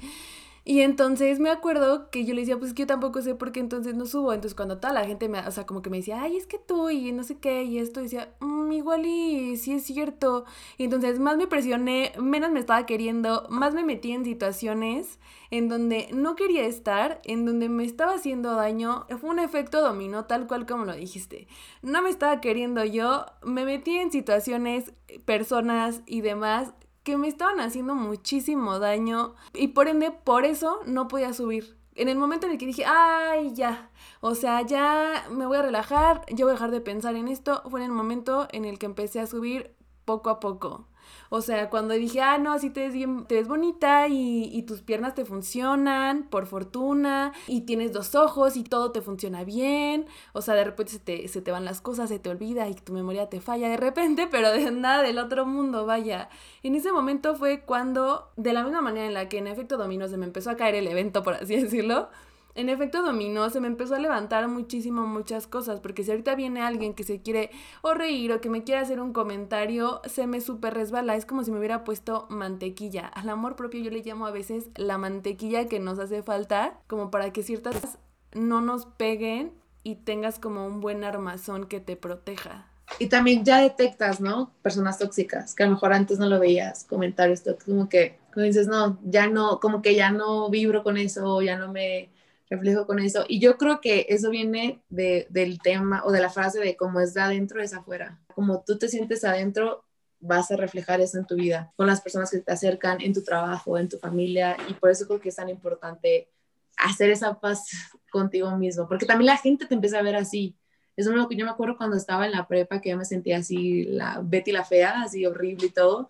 [0.68, 3.60] Y entonces me acuerdo que yo le decía, pues que yo tampoco sé por qué
[3.60, 4.34] entonces no subo.
[4.34, 6.58] Entonces cuando toda la gente me, o sea, como que me decía, ay, es que
[6.58, 10.46] tú y no sé qué, y esto, decía, mmm, igual y sí es cierto.
[10.80, 15.20] Y entonces más me presioné, menos me estaba queriendo, más me metí en situaciones
[15.52, 19.06] en donde no quería estar, en donde me estaba haciendo daño.
[19.22, 21.48] Fue un efecto dominó tal cual como lo dijiste.
[21.84, 24.94] No me estaba queriendo yo, me metí en situaciones,
[25.26, 26.74] personas y demás
[27.06, 31.78] que me estaban haciendo muchísimo daño y por ende por eso no podía subir.
[31.94, 33.92] En el momento en el que dije, ay, ya,
[34.22, 37.62] o sea, ya me voy a relajar, yo voy a dejar de pensar en esto,
[37.70, 40.88] fue en el momento en el que empecé a subir poco a poco.
[41.30, 44.64] O sea, cuando dije, ah, no, así te ves bien, te ves bonita y, y,
[44.64, 50.06] tus piernas te funcionan, por fortuna, y tienes dos ojos y todo te funciona bien.
[50.34, 52.76] O sea, de repente se te, se te van las cosas, se te olvida y
[52.76, 56.30] tu memoria te falla de repente, pero de nada del otro mundo, vaya.
[56.64, 60.08] En ese momento fue cuando, de la misma manera en la que en efecto dominó
[60.08, 62.10] se me empezó a caer el evento, por así decirlo,
[62.56, 66.62] en efecto dominó, se me empezó a levantar muchísimo muchas cosas, porque si ahorita viene
[66.62, 67.52] alguien que se quiere
[67.82, 71.44] o reír o que me quiere hacer un comentario, se me súper resbala, es como
[71.44, 73.08] si me hubiera puesto mantequilla.
[73.08, 77.12] Al amor propio yo le llamo a veces la mantequilla que nos hace falta, como
[77.12, 77.98] para que ciertas
[78.34, 79.52] no nos peguen
[79.84, 82.68] y tengas como un buen armazón que te proteja.
[83.00, 84.54] Y también ya detectas, ¿no?
[84.62, 88.46] Personas tóxicas, que a lo mejor antes no lo veías, comentarios tóxicos, como que, como
[88.46, 92.15] dices, no, ya no, como que ya no vibro con eso, ya no me
[92.50, 93.26] reflejo con eso.
[93.28, 97.00] Y yo creo que eso viene de, del tema o de la frase de cómo
[97.00, 98.20] es de adentro es afuera.
[98.34, 99.86] Como tú te sientes adentro,
[100.20, 103.24] vas a reflejar eso en tu vida, con las personas que te acercan, en tu
[103.24, 104.58] trabajo, en tu familia.
[104.70, 106.30] Y por eso creo que es tan importante
[106.78, 107.66] hacer esa paz
[108.12, 110.56] contigo mismo, porque también la gente te empieza a ver así.
[110.96, 113.38] Es lo que yo me acuerdo cuando estaba en la prepa, que yo me sentía
[113.38, 116.10] así, la Betty la fea, así horrible y todo.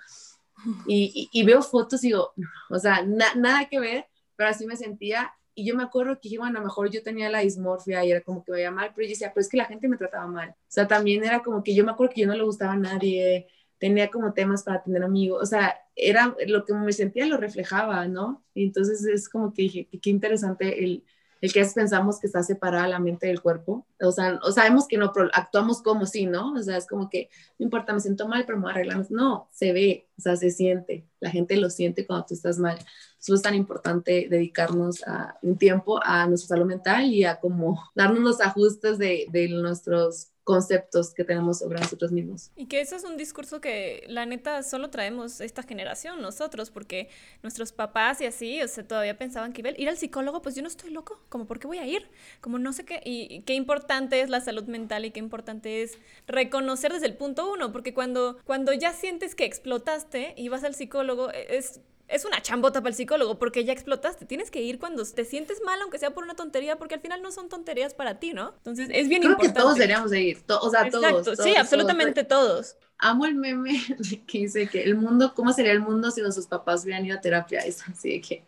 [0.88, 2.34] Y, y, veo fotos y digo,
[2.70, 6.38] o sea, nada que ver, pero así me sentía y yo me acuerdo que dije,
[6.38, 8.92] bueno, a lo mejor yo tenía la dismorfia y era como que me veía mal,
[8.96, 10.50] pero yo decía, pues es que la gente me trataba mal.
[10.52, 12.78] O sea, también era como que yo me acuerdo que yo no le gustaba a
[12.78, 13.48] nadie,
[13.78, 18.08] tenía como temas para tener amigos, o sea, era lo que me sentía lo reflejaba,
[18.08, 18.44] ¿no?
[18.54, 21.06] Y entonces es como que dije, qué interesante el,
[21.42, 24.98] el que pensamos que está separada la mente del cuerpo, o sea, o sabemos que
[24.98, 26.54] no, actuamos como si, ¿no?
[26.54, 29.12] O sea, es como que, no importa, me siento mal, pero me arreglamos.
[29.12, 32.78] No, se ve, o sea, se siente, la gente lo siente cuando tú estás mal.
[33.20, 37.82] Eso es tan importante dedicarnos a un tiempo a nuestra salud mental y a como
[37.96, 42.52] darnos los ajustes de, de nuestros conceptos que tenemos sobre nosotros mismos.
[42.56, 47.10] Y que eso es un discurso que la neta solo traemos esta generación nosotros, porque
[47.42, 50.68] nuestros papás y así, o sea, todavía pensaban que ir al psicólogo, pues yo no
[50.68, 52.08] estoy loco, como por qué voy a ir,
[52.42, 53.56] como no sé qué, y, qué
[53.86, 57.94] importante es la salud mental y qué importante es reconocer desde el punto uno, porque
[57.94, 62.82] cuando, cuando ya sientes que explotaste y vas al psicólogo, e, es es una chambota
[62.82, 64.26] para el psicólogo porque ya explotaste.
[64.26, 67.22] Tienes que ir cuando te sientes mal, aunque sea por una tontería, porque al final
[67.22, 68.54] no son tonterías para ti, ¿no?
[68.58, 69.52] Entonces es bien importante.
[69.52, 72.78] Creo que todos deberíamos de ir, o sea, todos, Sí, absolutamente todos.
[72.98, 73.82] Amo el meme
[74.28, 77.22] que dice que el mundo, ¿cómo sería el mundo si nuestros papás hubieran ido a
[77.22, 77.60] terapia?
[77.60, 78.44] Es así de que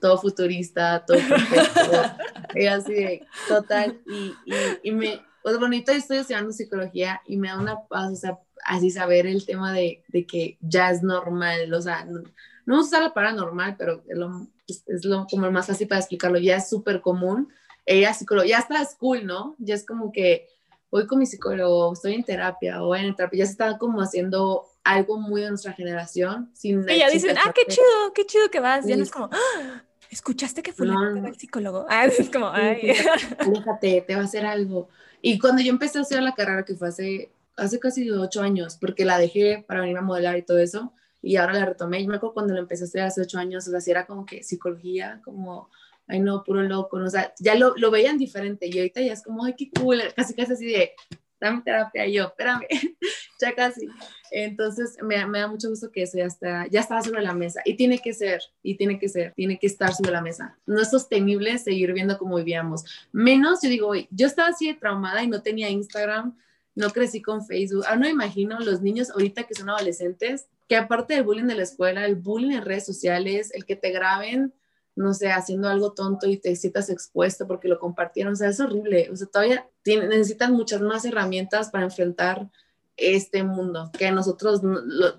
[0.00, 1.92] todo futurista, todo perfecto,
[2.54, 3.98] y así de total.
[4.06, 4.54] Y, y,
[4.84, 8.90] y me, pues bonito, estoy estudiando psicología y me da una paz, o sea, así
[8.90, 12.06] saber el tema de, de que ya es normal, o sea,
[12.70, 15.88] no vamos a usar la palabra normal, pero es lo, es lo como más fácil
[15.88, 17.48] para explicarlo, ya es súper común.
[17.84, 19.56] Ella psicóloga, ya está cool, ¿no?
[19.58, 20.46] Ya es como que
[20.88, 24.66] voy con mi psicólogo, estoy en terapia o en terapia, ya se está como haciendo
[24.84, 26.48] algo muy de nuestra generación.
[26.54, 28.86] Sin Ella dicen, ah, qué chido, qué chido que vas.
[28.86, 29.82] Ya no es como, ¡Ah!
[30.08, 31.86] ¿escuchaste que fue el psicólogo?
[31.90, 32.92] Ah, es como, ay.
[33.38, 34.88] Aléjate, te va a hacer algo.
[35.20, 38.78] Y cuando yo empecé a hacer la carrera, que fue hace, hace casi ocho años,
[38.80, 40.92] porque la dejé para venir a modelar y todo eso,
[41.22, 42.02] y ahora la retomé.
[42.02, 44.06] Yo me acuerdo cuando lo empecé a hacer hace ocho años, o sea, si era
[44.06, 45.68] como que psicología, como,
[46.06, 49.22] ay no, puro loco, o sea, ya lo, lo veían diferente y ahorita ya es
[49.22, 50.92] como, ay, qué cool, casi casi así de,
[51.40, 52.66] dame terapia y yo, espérame,
[53.40, 53.88] ya casi.
[54.30, 57.62] Entonces me, me, da mucho gusto que eso ya está, ya está sobre la mesa
[57.64, 60.56] y tiene que ser, y tiene que ser, tiene que estar sobre la mesa.
[60.66, 62.84] No es sostenible seguir viendo como vivíamos.
[63.12, 66.36] Menos, yo digo, yo estaba así de traumada y no tenía Instagram,
[66.74, 67.84] no crecí con Facebook.
[67.86, 71.64] Ahora no imagino los niños ahorita que son adolescentes que aparte del bullying de la
[71.64, 74.54] escuela, el bullying en redes sociales, el que te graben,
[74.94, 78.60] no sé, haciendo algo tonto y te sientas expuesto porque lo compartieron, o sea, es
[78.60, 79.10] horrible.
[79.10, 82.48] O sea, todavía necesitan muchas más herramientas para enfrentar
[82.96, 84.60] este mundo, que nosotros,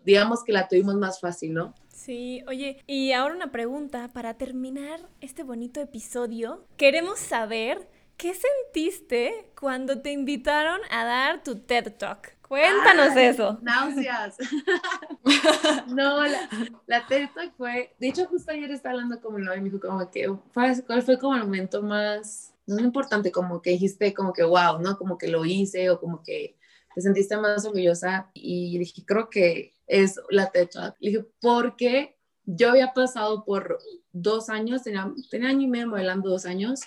[0.06, 1.76] digamos que la tuvimos más fácil, ¿no?
[1.90, 6.66] Sí, oye, y ahora una pregunta para terminar este bonito episodio.
[6.78, 12.38] Queremos saber qué sentiste cuando te invitaron a dar tu TED Talk.
[12.52, 13.60] Cuéntanos eso.
[13.62, 14.36] Náuseas.
[15.88, 16.50] no, la,
[16.86, 17.08] la
[17.56, 20.28] fue, de hecho justo ayer estaba hablando con mi novia y me dijo como que,
[20.54, 24.98] ¿cuál fue como el momento más, no importante, como que dijiste como que wow, ¿no?
[24.98, 26.58] Como que lo hice o como que
[26.94, 30.68] te sentiste más orgullosa y dije, creo que es la TED
[31.00, 33.80] Le dije, porque yo había pasado por
[34.12, 36.82] dos años, tenía, tenía año y medio modelando dos años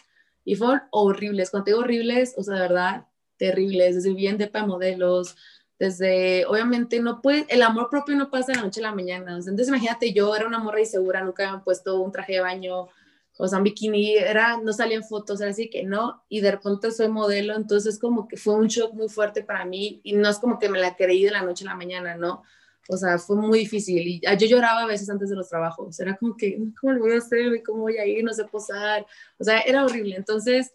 [0.44, 1.48] y fueron horribles.
[1.48, 3.06] Cuando digo horribles, o sea, de verdad,
[3.36, 5.36] terribles, desde bien de para modelos,
[5.78, 9.36] desde, obviamente, no puede, el amor propio no pasa de la noche a la mañana.
[9.36, 12.88] Entonces, imagínate, yo era una morra insegura, nunca habían puesto un traje de baño,
[13.36, 16.92] o sea, un bikini, era, no salían fotos, era así que no, y de repente
[16.92, 20.38] soy modelo, entonces como que fue un shock muy fuerte para mí, y no es
[20.38, 22.44] como que me la creí de la noche a la mañana, ¿no?
[22.88, 26.16] O sea, fue muy difícil, y yo lloraba a veces antes de los trabajos, era
[26.16, 27.62] como que, ¿cómo lo voy a hacer?
[27.64, 28.22] ¿Cómo voy a ir?
[28.22, 29.04] No sé posar,
[29.38, 30.70] o sea, era horrible, entonces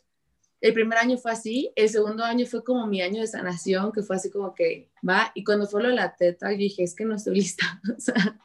[0.61, 4.01] el primer año fue así, el segundo año fue como mi año de sanación, que
[4.01, 6.95] fue así como que va, y cuando fue lo de la teta, yo dije, es
[6.95, 8.39] que no estoy lista, o sea,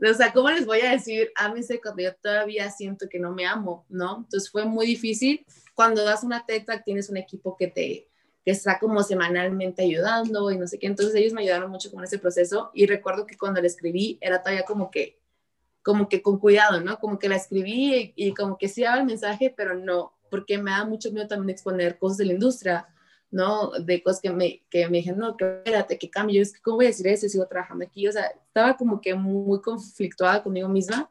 [0.00, 3.46] o sea, ¿cómo les voy a decir, ámense cuando yo todavía siento que no me
[3.46, 4.18] amo, ¿no?
[4.18, 5.44] Entonces fue muy difícil.
[5.74, 8.08] Cuando das una teta, tienes un equipo que te
[8.44, 12.02] que está como semanalmente ayudando y no sé qué, entonces ellos me ayudaron mucho con
[12.02, 15.20] ese proceso y recuerdo que cuando la escribí era todavía como que
[15.82, 16.98] como que con cuidado, ¿no?
[16.98, 20.58] Como que la escribí y, y como que sí daba el mensaje, pero no, porque
[20.58, 22.86] me da mucho miedo también exponer cosas de la industria,
[23.30, 23.70] ¿no?
[23.72, 26.76] De cosas que me, que me dijeron, no, que espérate, que cambio, es que, ¿cómo
[26.76, 27.28] voy a decir eso?
[27.28, 31.10] Sigo trabajando aquí, o sea, estaba como que muy conflictuada conmigo misma.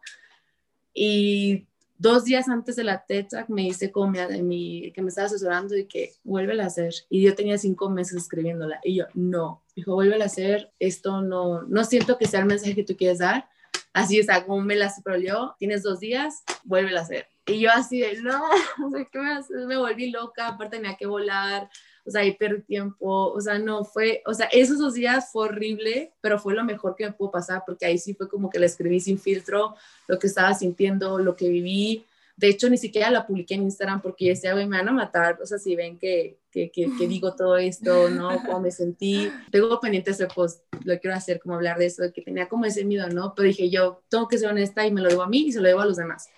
[0.94, 4.14] Y dos días antes de la TED me dice como
[4.44, 6.94] mi, que me estaba asesorando y que vuelve a hacer.
[7.10, 8.80] Y yo tenía cinco meses escribiéndola.
[8.84, 12.76] Y yo, no, dijo, vuelve a hacer, esto no, no siento que sea el mensaje
[12.76, 13.48] que tú quieres dar.
[13.94, 14.94] Así está, como me la
[15.24, 17.28] yo, tienes dos días, vuelve a hacer.
[17.48, 18.44] Y yo así de, no,
[19.12, 21.70] ¿qué me, me volví loca, aparte tenía que volar,
[22.08, 25.46] o sea, y perdí tiempo, o sea, no, fue, o sea, esos dos días fue
[25.46, 28.60] horrible, pero fue lo mejor que me pudo pasar, porque ahí sí fue como que
[28.60, 29.76] la escribí sin filtro,
[30.08, 32.06] lo que estaba sintiendo, lo que viví,
[32.38, 34.92] De hecho, ni siquiera la publiqué en Instagram porque yo decía, güey, me van a
[34.92, 35.40] matar.
[35.42, 38.44] O sea, si ven que, que, que, digo todo esto, ¿no?
[38.46, 39.32] Cómo me sentí.
[39.52, 42.86] Tengo pendiente ese post, lo quiero hacer, como hablar de eso, que tenía como ese
[42.86, 43.34] miedo, ¿no?
[43.36, 45.62] Pero dije, yo tengo que ser honesta y me lo debo a mí y se
[45.62, 46.30] lo debo a los demás.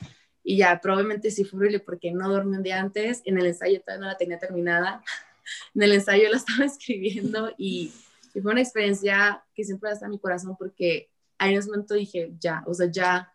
[0.49, 3.21] Y ya, probablemente sí fue horrible porque no dormí un día antes.
[3.23, 5.03] En el ensayo todavía no la tenía terminada.
[5.75, 7.91] En el ensayo la estaba escribiendo y,
[8.33, 12.33] y fue una experiencia que siempre está en mi corazón porque en ese momento dije,
[12.39, 13.31] ya, o sea, ya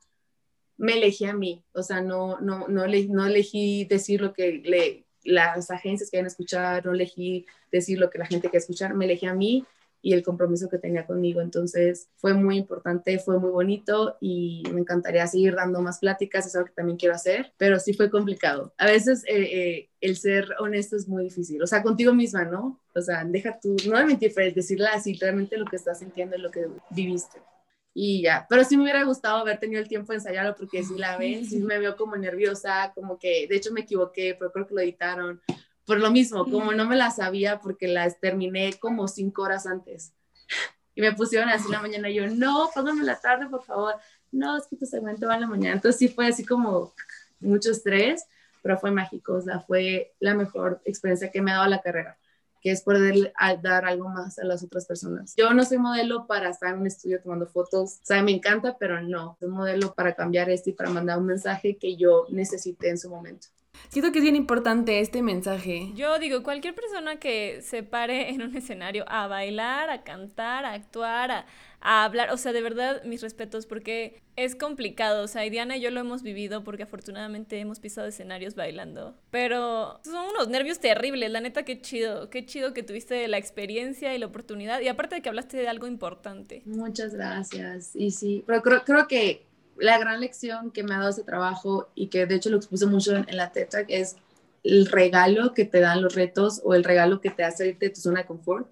[0.77, 5.07] me elegí a mí, o sea, no, no, no, no elegí decir lo que le,
[5.23, 9.27] las agencias quieren escuchar, no elegí decir lo que la gente quiere escuchar, me elegí
[9.27, 9.65] a mí
[10.05, 11.41] y el compromiso que tenía conmigo.
[11.41, 16.55] Entonces fue muy importante, fue muy bonito y me encantaría seguir dando más pláticas, es
[16.55, 18.75] algo que también quiero hacer, pero sí fue complicado.
[18.77, 22.83] A veces eh, eh, el ser honesto es muy difícil, o sea, contigo misma, ¿no?
[22.95, 26.37] O sea, deja tú, no de mentir, pero decirle así realmente lo que estás sintiendo,
[26.37, 27.41] lo que viviste
[27.95, 30.99] y ya, pero sí me hubiera gustado haber tenido el tiempo de ensayarlo porque si
[30.99, 34.67] la ven, sí me veo como nerviosa, como que, de hecho me equivoqué, pero creo
[34.67, 35.41] que lo editaron.
[35.87, 40.13] Por lo mismo, como no me la sabía porque las terminé como cinco horas antes.
[40.97, 43.97] Y me pusieron así en la mañana y yo, no, póngame la tarde, por favor.
[44.31, 45.75] No, es que tu segmento va en la mañana.
[45.75, 46.95] Entonces sí fue así como
[47.41, 48.25] mucho estrés,
[48.63, 52.17] pero fue mágico, o sea, fue la mejor experiencia que me ha dado la carrera
[52.65, 53.31] que es poder
[53.63, 55.35] dar algo más a las otras personas.
[55.37, 58.79] Yo no soy modelo para estar en un estudio tomando fotos, o sea, me encanta,
[58.79, 62.89] pero no, soy modelo para cambiar esto y para mandar un mensaje que yo necesité
[62.89, 63.49] en su momento.
[63.89, 65.91] Siento que es bien importante este mensaje.
[65.95, 70.73] Yo digo, cualquier persona que se pare en un escenario a bailar, a cantar, a
[70.73, 71.47] actuar, a,
[71.81, 75.77] a hablar, o sea, de verdad, mis respetos, porque es complicado, o sea, y Diana
[75.77, 80.81] y yo lo hemos vivido porque afortunadamente hemos pisado escenarios bailando, pero son unos nervios
[80.81, 84.89] terribles, la neta, qué chido, qué chido que tuviste la experiencia y la oportunidad, y
[84.89, 86.63] aparte de que hablaste de algo importante.
[86.65, 89.47] Muchas gracias, y sí, pero creo, creo que
[89.79, 92.87] la gran lección que me ha dado ese trabajo y que de hecho lo expuse
[92.87, 94.17] mucho en, la TED es
[94.63, 97.95] el regalo que te dan los retos o el regalo que te hace irte de
[97.95, 98.69] tu zona de confort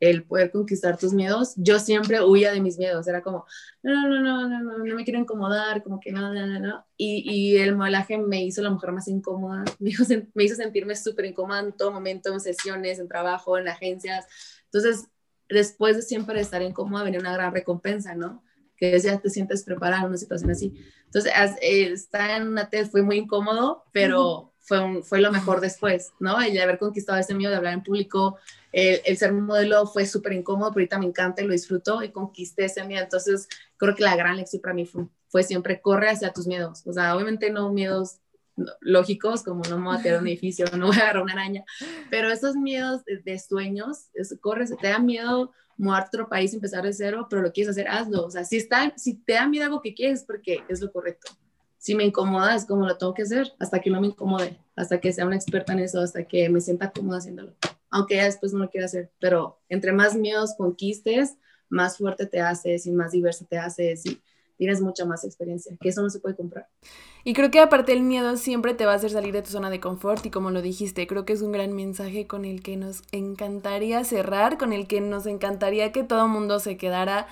[0.00, 3.44] el poder conquistar tus miedos, yo siempre huía de mis miedos, era como,
[3.82, 6.86] no, no, no, no, no, no me quiero incomodar, como que no, no, no, no.
[6.96, 10.96] Y, y el modelaje me hizo la mujer más incómoda, me hizo, me hizo sentirme
[10.96, 14.26] súper incómoda en todo momento, en sesiones, en trabajo, en agencias.
[14.64, 15.06] Entonces,
[15.50, 18.42] después de siempre estar incómoda, venía una gran recompensa, ¿no?
[18.80, 20.74] Que ya te sientes preparada en una situación así.
[21.04, 26.12] Entonces, estar en una TED fue muy incómodo, pero fue, un, fue lo mejor después,
[26.18, 26.40] ¿no?
[26.40, 28.38] El haber conquistado ese miedo de hablar en público,
[28.72, 32.66] el, ser modelo fue súper incómodo, pero ahorita me encanta y lo disfruto y conquisté
[32.66, 33.02] ese miedo.
[33.02, 34.86] Entonces, creo que la gran lección para mí
[35.28, 36.86] fue, siempre corre hacia tus miedos.
[36.86, 38.18] O sea, obviamente no miedos
[38.80, 41.64] lógicos, como no me voy a tirar un edificio, no voy a agarrar una araña,
[42.10, 46.92] pero esos miedos de, sueños, es, corre, te da miedo mudar otro país, empezar de
[46.92, 48.26] cero, pero lo quieres hacer, hazlo.
[48.26, 51.32] O sea, si, está, si te da miedo algo que quieres, porque es lo correcto.
[51.78, 55.00] Si me incomoda, es como lo tengo que hacer, hasta que no me incomode, hasta
[55.00, 57.54] que sea una experta en eso, hasta que me sienta cómoda haciéndolo
[57.90, 61.36] aunque ya después no lo quiera hacer, pero entre más miedos conquistes,
[61.68, 64.04] más fuerte te haces y más diversa te haces
[64.60, 66.68] tienes mucha más experiencia, que eso no se puede comprar.
[67.24, 69.70] Y creo que aparte el miedo siempre te va a hacer salir de tu zona
[69.70, 72.76] de confort y como lo dijiste, creo que es un gran mensaje con el que
[72.76, 77.26] nos encantaría cerrar, con el que nos encantaría que todo el mundo se quedara,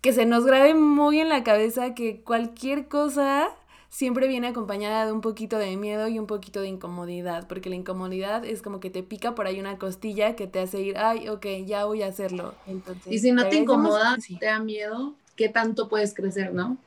[0.00, 3.46] que se nos grabe muy en la cabeza que cualquier cosa
[3.88, 7.76] siempre viene acompañada de un poquito de miedo y un poquito de incomodidad, porque la
[7.76, 11.28] incomodidad es como que te pica por ahí una costilla que te hace ir, ay,
[11.28, 12.54] ok, ya voy a hacerlo.
[12.66, 16.78] Entonces, y si no te incomoda, te da miedo, ¿qué tanto puedes crecer, no?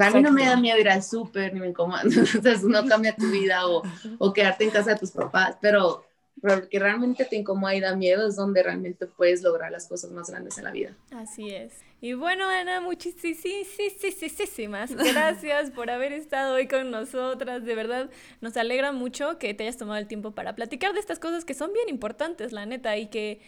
[0.00, 3.14] A mí no me da miedo ir al súper ni me incomoda, entonces no cambia
[3.14, 3.82] tu vida o,
[4.18, 6.04] o quedarte en casa de tus papás, pero
[6.40, 10.10] pero que realmente te incomoda y da miedo es donde realmente puedes lograr las cosas
[10.10, 10.94] más grandes en la vida.
[11.10, 11.72] Así es.
[12.00, 17.64] Y bueno, Ana, muchísimas gracias por haber estado hoy con nosotras.
[17.64, 21.18] De verdad, nos alegra mucho que te hayas tomado el tiempo para platicar de estas
[21.18, 23.40] cosas que son bien importantes, la neta, y que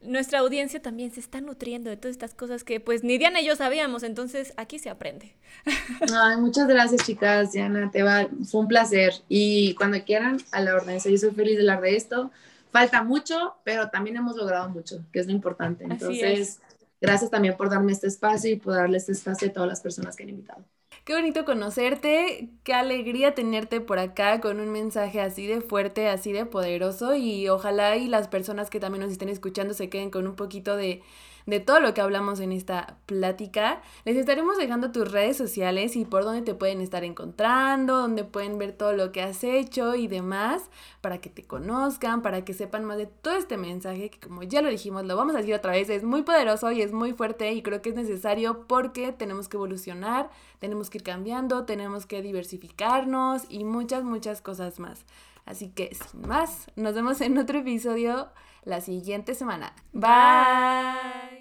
[0.00, 3.46] nuestra audiencia también se está nutriendo de todas estas cosas que pues ni Diana y
[3.46, 5.34] yo sabíamos, entonces aquí se aprende.
[6.14, 10.74] Ay, muchas gracias chicas, Diana, te va, fue un placer y cuando quieran a la
[10.76, 12.30] orden, yo soy feliz de hablar de esto.
[12.70, 15.84] Falta mucho, pero también hemos logrado mucho, que es lo importante.
[15.84, 16.60] Entonces,
[17.00, 20.14] gracias también por darme este espacio y por darle este espacio a todas las personas
[20.14, 20.64] que han invitado.
[21.08, 26.32] Qué bonito conocerte, qué alegría tenerte por acá con un mensaje así de fuerte, así
[26.32, 30.26] de poderoso y ojalá y las personas que también nos estén escuchando se queden con
[30.26, 31.00] un poquito de,
[31.48, 33.80] de todo lo que hablamos en esta plática.
[34.04, 38.58] Les estaremos dejando tus redes sociales y por dónde te pueden estar encontrando, donde pueden
[38.58, 40.68] ver todo lo que has hecho y demás,
[41.00, 44.60] para que te conozcan, para que sepan más de todo este mensaje que como ya
[44.60, 47.50] lo dijimos, lo vamos a decir otra vez, es muy poderoso y es muy fuerte
[47.52, 50.28] y creo que es necesario porque tenemos que evolucionar,
[50.58, 55.06] tenemos que ir cambiando, tenemos que diversificarnos y muchas, muchas cosas más.
[55.46, 58.28] Así que sin más, nos vemos en otro episodio
[58.64, 59.72] la siguiente semana.
[59.94, 61.37] Bye.